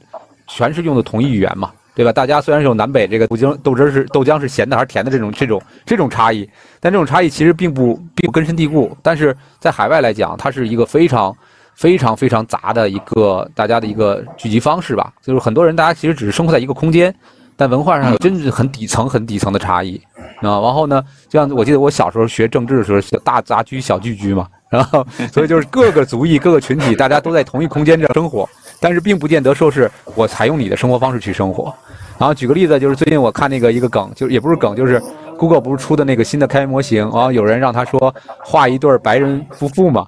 [0.47, 2.13] 全是用的同一语言嘛，对吧？
[2.13, 6.47] 大家虽然是有南北这个豆浆豆汁是豆浆是咸的还是甜的这种这种这种差异，
[6.79, 8.95] 但这种差异其实并不并不根深蒂固。
[9.03, 11.35] 但是在海外来讲，它是一个非常。
[11.75, 17.15] 非常非常杂的一个大家的一个聚集方式吧，就是很多人大家其实只是生活在一个空间，
[17.57, 20.01] 但文化上有真是很底层很底层的差异
[20.37, 20.61] 啊。
[20.61, 28.49] 然后呢，就像我记得我小时候学政治的时候，大杂居小聚居嘛，然后所以就是各个族裔各个群体大家都在同一空间这样生活，
[28.81, 31.75] 但是并不见得说是我采用你的生活方式去生活。
[32.19, 35.03] 然后举个例子，就是最近我看那个一个梗，就也不是梗，就是
[35.37, 38.15] Google 不是出的那个新的开源模型，然后有人让他说
[38.45, 40.07] 画一对白人夫妇嘛。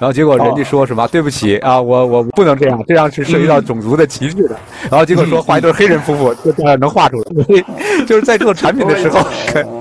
[0.00, 1.06] 然后结果人家说什么？
[1.08, 4.58] 对不起啊，我我不能这样，这样是涉及到种族的歧视的。
[4.90, 7.62] 然后结果说画一对黑人夫妇，就这样能画出来。
[8.08, 9.20] 就是在做产品的时候，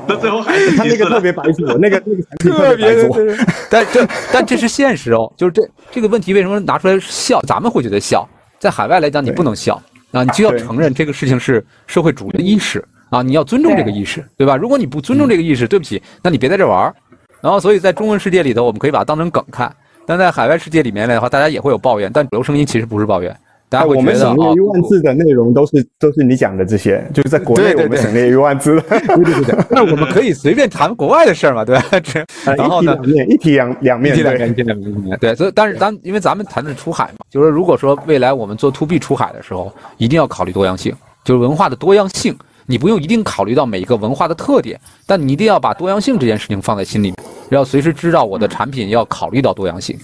[0.06, 3.46] 那最后还是他那个特别白左， 那个那个特别白左。
[3.70, 7.40] 但这但这是现实哦，就是这这个问题为什么拿出来笑？
[7.48, 8.28] 咱们会觉得笑，
[8.60, 14.58] 在海外来讲你不能笑啊，你就要承认这个事情是社会主义的意识啊，你要尊重这个意识，对吧？
[14.58, 16.94] 如果你不尊重这个意识，对不起，那你别在这玩。
[17.40, 19.74] 然后所以在中文世界里头，我们可以把它当成梗看。
[20.10, 23.32] 但在海外世界里面的话，大家也会有抱怨，但主流声音其实不是抱怨，
[23.70, 29.56] 大家会觉得省略一万字的内容都是 都是你讲的这些，就是在国内我们省略一万字，对对对。
[29.70, 31.84] 那我们可以随便谈国外的事儿嘛，对吧？
[32.58, 32.98] 然后呢，
[33.28, 35.16] 一体两两面，一体两面，一体两面。
[35.20, 40.92] 对，所以但是咱因为咱们谈的是出海嘛，就是如果说未来我们做 to B 出海的时候，一定要考虑多样性，
[41.24, 42.36] 就是文化的多样性。
[42.70, 47.16] 你不用一定考虑到每一个文化的特点，但你一定要把多样性这件事情放在心里面，
[47.50, 49.98] 要随时知道我的产品要考虑到多样性。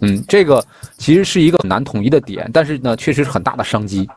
[0.00, 0.60] 嗯，这个
[0.96, 4.08] 其实是一个很难统一的点，但是呢，确实是很大的商机，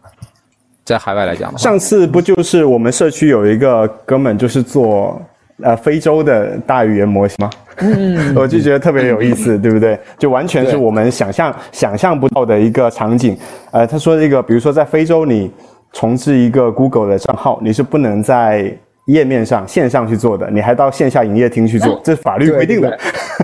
[0.84, 1.56] 在海外来讲。
[1.60, 5.22] 上次不就是我们社区有一个哥们，就是做
[5.62, 7.52] 呃非洲的大语言模型吗？
[7.78, 10.00] 嗯， 我就觉得特别有意思， 对不对？
[10.18, 13.38] 就完全是我们想象想象不到的一个场景。
[13.70, 15.52] 呃，他说这个，比如说在非洲你。
[15.94, 18.76] 重置一个 Google 的账号，你是不能在
[19.06, 22.98] 页面上线上去做的，你还到线下营业厅去做，这是法律规定的。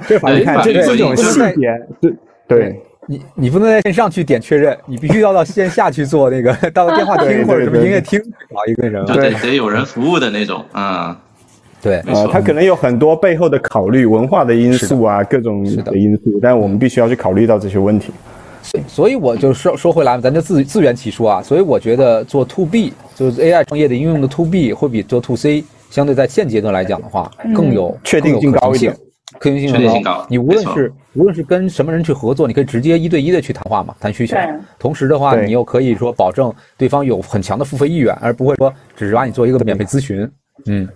[0.07, 2.13] 这 法律看这这种细节，对
[2.47, 8.19] 对，你你不能在线上去点确认，你必须要到线下去做那个， 到电话厅或者什么营业厅
[8.53, 11.15] 搞一个什么，对，得有人服务的那种，嗯，
[11.81, 18.13] 对，呃，它可能有很多背后的考虑，文化的因素啊，各种的因素，但我们必须要去考虑到这些问题。
[18.87, 21.41] 所以我就说说回来咱就自自圆其说啊。
[21.41, 28.95] 所以我觉得做 to B 就是 AI 创业的应用的 to B 会比做 to C 相对在现阶段来讲的话更有确定性高一点，
[29.39, 30.25] 可行性高。
[30.29, 34.35] 你无论是无论是跟什么人去合作，你可以直接一对一的去谈话嘛，谈需求。
[34.77, 40.29] 同时的话，你又可以说保证对方有很强的付费意愿，而不会说只是把你做一个免费咨询。
[40.65, 40.87] 嗯。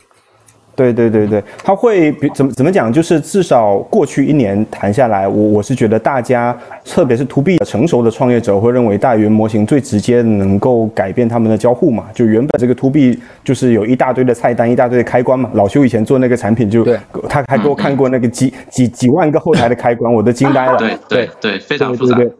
[0.81, 2.91] 对对对对，他会比怎么怎么讲？
[2.91, 12.05] 就是至少过去一年谈下来，我我是觉得大家，特别是 to B 成熟的创业者，会认为大语言模型最直接能够改变他们的交互嘛。
[12.13, 15.49] 就原本这个 to B 就是有一大堆的菜单，一大堆的开关嘛。
[15.53, 16.83] 老邱以前做那个产品，就
[17.29, 20.77] 他还给我看过那个几几几万个后台的开关，我都惊呆了。
[20.79, 22.15] 对对对，非常复杂。
[22.17, 22.31] 对，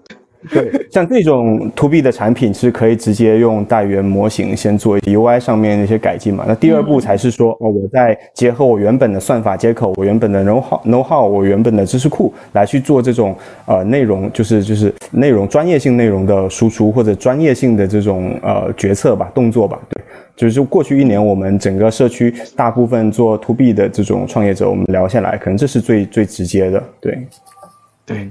[0.91, 6.45] 像这种 to B 的产品是可以直接用大语言模型先做 UI 上面的一些改进嘛？
[6.47, 13.35] 那第二步才是说，哦，我再结合我原本的算法接口，我原本的 know how know how，我原本的知识库来去做这种
[13.65, 19.79] 呃内容，就是就是内容专业性内容的输出或者专业性的这种呃决策吧，动作吧。
[19.89, 20.03] 对，
[20.35, 26.83] 就是过去一年我们整个社区大部分做 to B 的这种创业者，我们聊下来，可能这是最最直接的。
[26.99, 27.27] 对，
[28.05, 28.27] 对。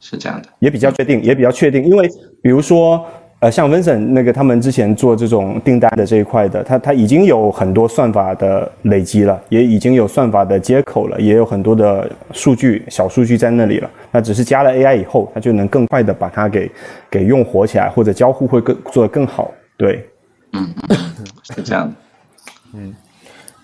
[0.00, 2.08] 是这样的，也比较确定，也比较确定，因为
[2.40, 3.04] 比如说，
[3.40, 13.90] 呃，像 Vincent 那个他们之前做这种订单的这一块的，他他已经有很多算法的累积了，也已经有算法的接口了，也有很多的数据小数据在那里了。
[14.10, 16.70] 那只是加了 AI 以后，它就能更快的把它给
[17.10, 19.52] 给用活起来，或者交互会更做得更好。
[19.76, 20.08] 对，
[20.52, 20.74] 嗯，
[21.42, 21.94] 是这样的，
[22.74, 22.94] 嗯。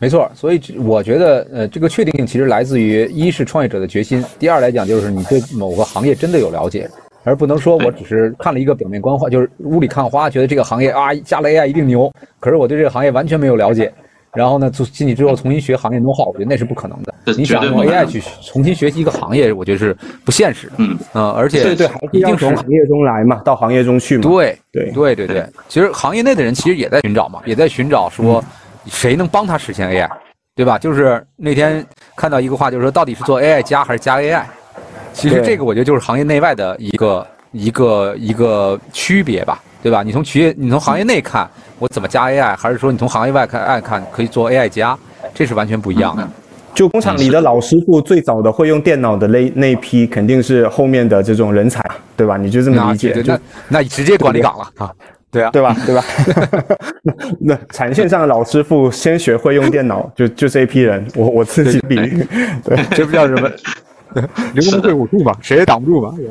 [0.04, 6.86] 没错，所以我觉得，呃，这个确定性其实来自于一是创业者的决心，第二来讲就是你对某个行业真的有了解，
[7.22, 13.90] 而不能说我只是看了一个表面观花，就是雾里看花，觉得这个行业啊加了 AI 一定牛，可是我对这个行业完全没有了解，
[14.34, 17.14] 然后呢，进去之后重新学行业 know how，我觉得那是不可能的。
[17.38, 20.74] 你想用 AI 去重新学习一个行业，我觉得是不现实的。
[20.76, 24.22] 嗯嗯，而且对对，一定从行业中来嘛，到行业中去嘛。
[24.24, 28.44] 对对对对对，其实行业内的人其实也在寻找嘛，也在寻找说。
[28.86, 30.08] 谁能帮他实现 AI，
[30.54, 30.78] 对吧？
[30.78, 31.84] 就是那天
[32.16, 34.42] 看到一个话，就是说到底是做 AI 加还是加 AI？
[35.12, 40.02] 其实这个我觉得就是行业内外的一个一个一个区别吧，对吧？
[40.02, 44.98] 你从企业，你从行业内看，我怎么加 AI，还是说你从行业外看，爱看可以做 AI 加，
[45.32, 46.28] 这是完全不一样的。
[46.74, 51.80] 就工厂里的老师傅，最早的会用电脑的那那批，肯定是后面的这种人才，
[52.16, 52.36] 对吧？
[52.36, 53.14] 你就这么理解？
[53.24, 54.92] 那那直接管理岗了啊。
[55.34, 55.76] 对啊，对吧？
[55.84, 56.02] 对吧？
[57.40, 62.24] 那产线上的老师傅先学会用电脑，就就这一批人，我我自己比喻，
[62.64, 63.50] 对，这不叫什么？
[64.54, 66.14] 刘工会武术嘛，谁也挡不住吧？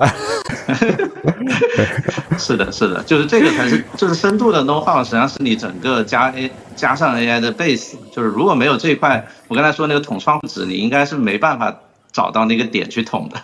[2.40, 11.78] 是的，是的，就是这个才是，就是深度的 know how，实际上是你整个加 A 加上 AI 的 base，就是如果没有这一块，我刚才说那个统窗值，你应该是没办法
[12.14, 13.36] 找到那个点去捅的。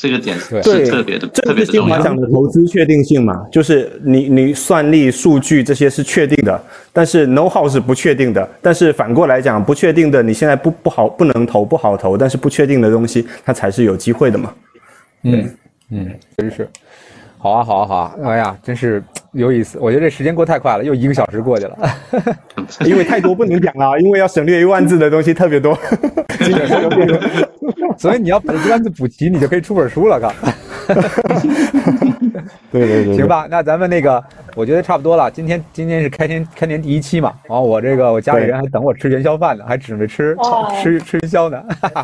[0.00, 6.58] 这个点是特别的，特别新华讲的投资确定性嘛，就是你你算力、数据这些是确定的，
[6.90, 8.48] 但是 know how 是不确定的。
[8.62, 14.54] 但是反过来讲，不确定的你现在不不好不能投不好投，但是不确定的东西它才是有机会的嘛。
[15.24, 15.50] 嗯
[15.90, 16.68] 嗯，确实是。
[17.36, 18.14] 好啊好啊好啊！
[18.24, 19.78] 哎呀，真是有意思。
[19.80, 21.78] 我觉得这时间过太快了，又一个小时过去了。
[22.86, 25.78] 因为太多不能讲了，因为要省略一万字的东西特别多。
[28.00, 30.32] 所以你要把这单子补齐，你就可以出本书了，哥。
[32.72, 33.14] 对对对。
[33.14, 34.24] 行吧，那咱们那个，
[34.56, 35.30] 我觉得差不多了。
[35.30, 40.34] 今天今天是开年开年第一期嘛，然后我这个我家里人还等我吃元宵饭呢，还指着吃
[40.82, 41.62] 吃吃元宵呢。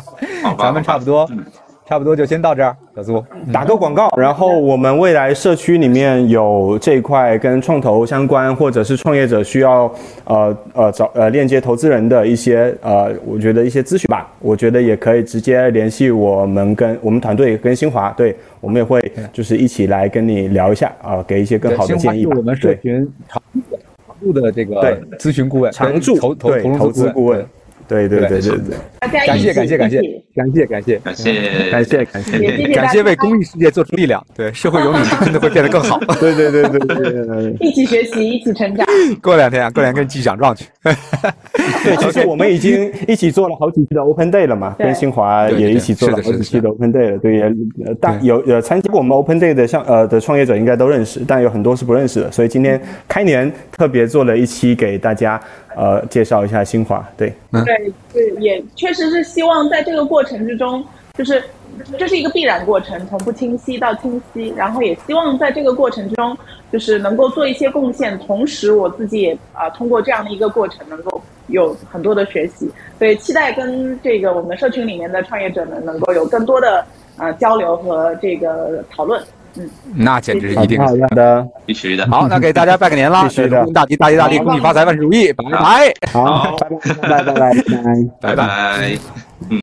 [0.59, 1.27] 咱们差不多。
[1.87, 3.23] 差不多就先到这儿，小苏
[3.53, 4.09] 打个广告。
[4.17, 9.89] 然后我们未来社区里面有这一块跟创投相关，或者是创业者需要
[10.25, 18.99] 呃呃找呃链接投资人的一些呃，我觉得一些咨询吧，我觉得也可以直接联系我们跟我们团队跟新华，对我们也会
[19.31, 22.25] 就是一起来跟你聊一下啊，给一些更好的建议。
[22.25, 23.41] 我们社群常
[24.19, 27.45] 驻的这个咨询顾问，常驻投投投资顾问。
[27.87, 29.99] 对对对对对，感谢感谢感谢
[30.35, 31.25] 感谢感谢感谢
[31.71, 35.97] 感谢感谢感谢为公益事业做出力量，对社会有你真的会变得更好。
[36.19, 38.85] 对对对对对，一起学习，一起成长。
[39.23, 40.65] 过两天啊，过两天继续奖状去。
[40.83, 47.17] 对，其实我们已经一起做了好几期的 Open Day 了嘛，跟新华也一起做了好几期的 Open Day 了。
[47.19, 55.39] 对，也大有呃参加过我们 Open Day 的像呃的创业者应该都认识，但有很多是不认识的，所以今天开年特别做了一期给大家。
[55.77, 61.43] 呃，介绍一下新华，对，对对，也确实是希望在这个过程之中，就是
[61.99, 66.35] 这是一个必然过程，从不清晰到清晰，然后也希望在这个过程中，
[66.71, 72.67] 就是能够做一些贡献，同时我自己也啊通过这样的一个过程，能够有很多的学习，
[72.97, 76.83] 所以期待跟这个我们社群里面的创业者们能够有更多的
[77.19, 79.21] 呃交流和这个讨论。
[79.95, 80.77] 那简直是一定
[81.15, 82.07] 的，必须的。
[82.07, 83.23] 好，那给大家拜个年啦！
[83.23, 85.93] 必须的，大吉大吉大利，恭喜发财，万事如意，拜拜。
[86.11, 87.53] 好，拜拜拜拜拜
[88.21, 88.97] 拜拜拜。
[89.49, 89.55] 嗯。